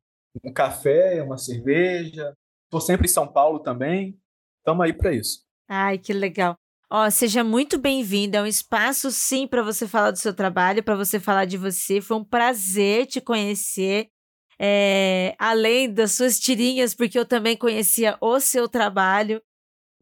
um 0.43 0.53
café, 0.53 1.21
uma 1.21 1.37
cerveja. 1.37 2.33
Tô 2.69 2.79
sempre 2.79 3.07
em 3.07 3.09
São 3.09 3.27
Paulo 3.27 3.59
também. 3.59 4.17
Tamo 4.63 4.81
aí 4.81 4.93
para 4.93 5.13
isso. 5.13 5.43
Ai, 5.67 5.97
que 5.97 6.13
legal. 6.13 6.55
Ó, 6.89 7.09
seja 7.09 7.43
muito 7.43 7.77
bem-vindo. 7.77 8.37
É 8.37 8.41
um 8.41 8.47
espaço, 8.47 9.11
sim, 9.11 9.47
para 9.47 9.61
você 9.61 9.87
falar 9.87 10.11
do 10.11 10.17
seu 10.17 10.33
trabalho, 10.33 10.83
para 10.83 10.95
você 10.95 11.19
falar 11.19 11.43
de 11.45 11.57
você. 11.57 11.99
Foi 11.99 12.17
um 12.17 12.23
prazer 12.23 13.05
te 13.05 13.19
conhecer. 13.19 14.09
É, 14.57 15.35
além 15.37 15.91
das 15.91 16.13
suas 16.13 16.39
tirinhas, 16.39 16.93
porque 16.93 17.17
eu 17.19 17.25
também 17.25 17.57
conhecia 17.57 18.17
o 18.21 18.39
seu 18.39 18.67
trabalho. 18.67 19.41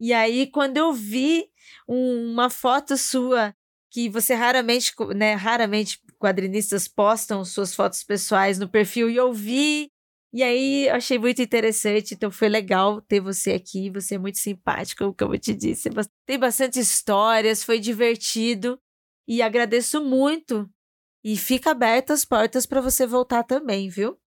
E 0.00 0.12
aí, 0.12 0.46
quando 0.46 0.76
eu 0.76 0.92
vi 0.92 1.46
um, 1.88 2.32
uma 2.32 2.50
foto 2.50 2.96
sua, 2.96 3.54
que 3.90 4.08
você 4.08 4.34
raramente, 4.34 4.92
né, 5.14 5.34
raramente 5.34 6.00
quadrinistas 6.18 6.88
postam 6.88 7.44
suas 7.44 7.74
fotos 7.74 8.02
pessoais 8.04 8.58
no 8.58 8.68
perfil, 8.68 9.10
e 9.10 9.16
eu 9.16 9.32
vi 9.32 9.90
e 10.32 10.42
aí, 10.42 10.88
achei 10.90 11.18
muito 11.18 11.40
interessante, 11.40 12.14
então 12.14 12.30
foi 12.30 12.48
legal 12.50 13.00
ter 13.00 13.18
você 13.20 13.52
aqui, 13.52 13.88
você 13.88 14.16
é 14.16 14.18
muito 14.18 14.36
simpático, 14.38 15.14
como 15.18 15.34
eu 15.34 15.38
te 15.38 15.54
disse. 15.54 15.88
Tem 16.26 16.38
bastante 16.38 16.78
histórias, 16.78 17.64
foi 17.64 17.80
divertido 17.80 18.78
e 19.26 19.40
agradeço 19.40 20.04
muito. 20.04 20.68
E 21.24 21.36
fica 21.36 21.70
aberta 21.70 22.12
as 22.12 22.24
portas 22.24 22.66
para 22.66 22.80
você 22.80 23.06
voltar 23.06 23.42
também, 23.42 23.88
viu? 23.88 24.18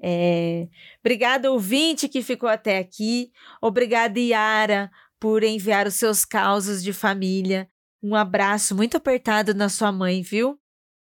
É... 0.00 0.68
Obrigada, 1.00 1.50
ouvinte, 1.50 2.08
que 2.08 2.22
ficou 2.22 2.48
até 2.48 2.78
aqui. 2.78 3.32
Obrigada, 3.60 4.18
Yara, 4.20 4.90
por 5.20 5.42
enviar 5.42 5.86
os 5.86 5.94
seus 5.94 6.24
causos 6.24 6.82
de 6.82 6.92
família. 6.92 7.68
Um 8.02 8.14
abraço 8.14 8.74
muito 8.74 8.96
apertado 8.96 9.54
na 9.54 9.68
sua 9.68 9.90
mãe, 9.90 10.22
viu? 10.22 10.58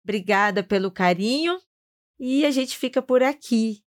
Obrigada 0.05 0.63
pelo 0.63 0.91
carinho 0.91 1.59
e 2.19 2.45
a 2.45 2.51
gente 2.51 2.77
fica 2.77 3.01
por 3.01 3.23
aqui. 3.23 3.83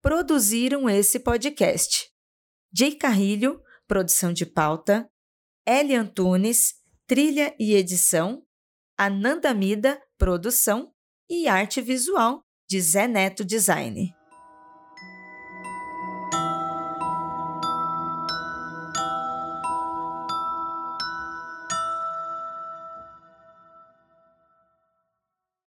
Produziram 0.00 0.88
esse 0.88 1.20
podcast: 1.20 2.10
Jay 2.72 2.94
Carrilho, 2.94 3.60
produção 3.86 4.32
de 4.32 4.46
pauta, 4.46 5.08
Eli 5.66 5.94
Antunes, 5.94 6.74
trilha 7.06 7.54
e 7.58 7.74
edição, 7.74 8.42
Ananda 8.96 9.52
Mida, 9.52 10.00
produção 10.16 10.92
e 11.30 11.48
arte 11.48 11.80
visual 11.80 12.40
de 12.68 12.80
Zé 12.80 13.06
Neto 13.06 13.44
Design. 13.44 14.17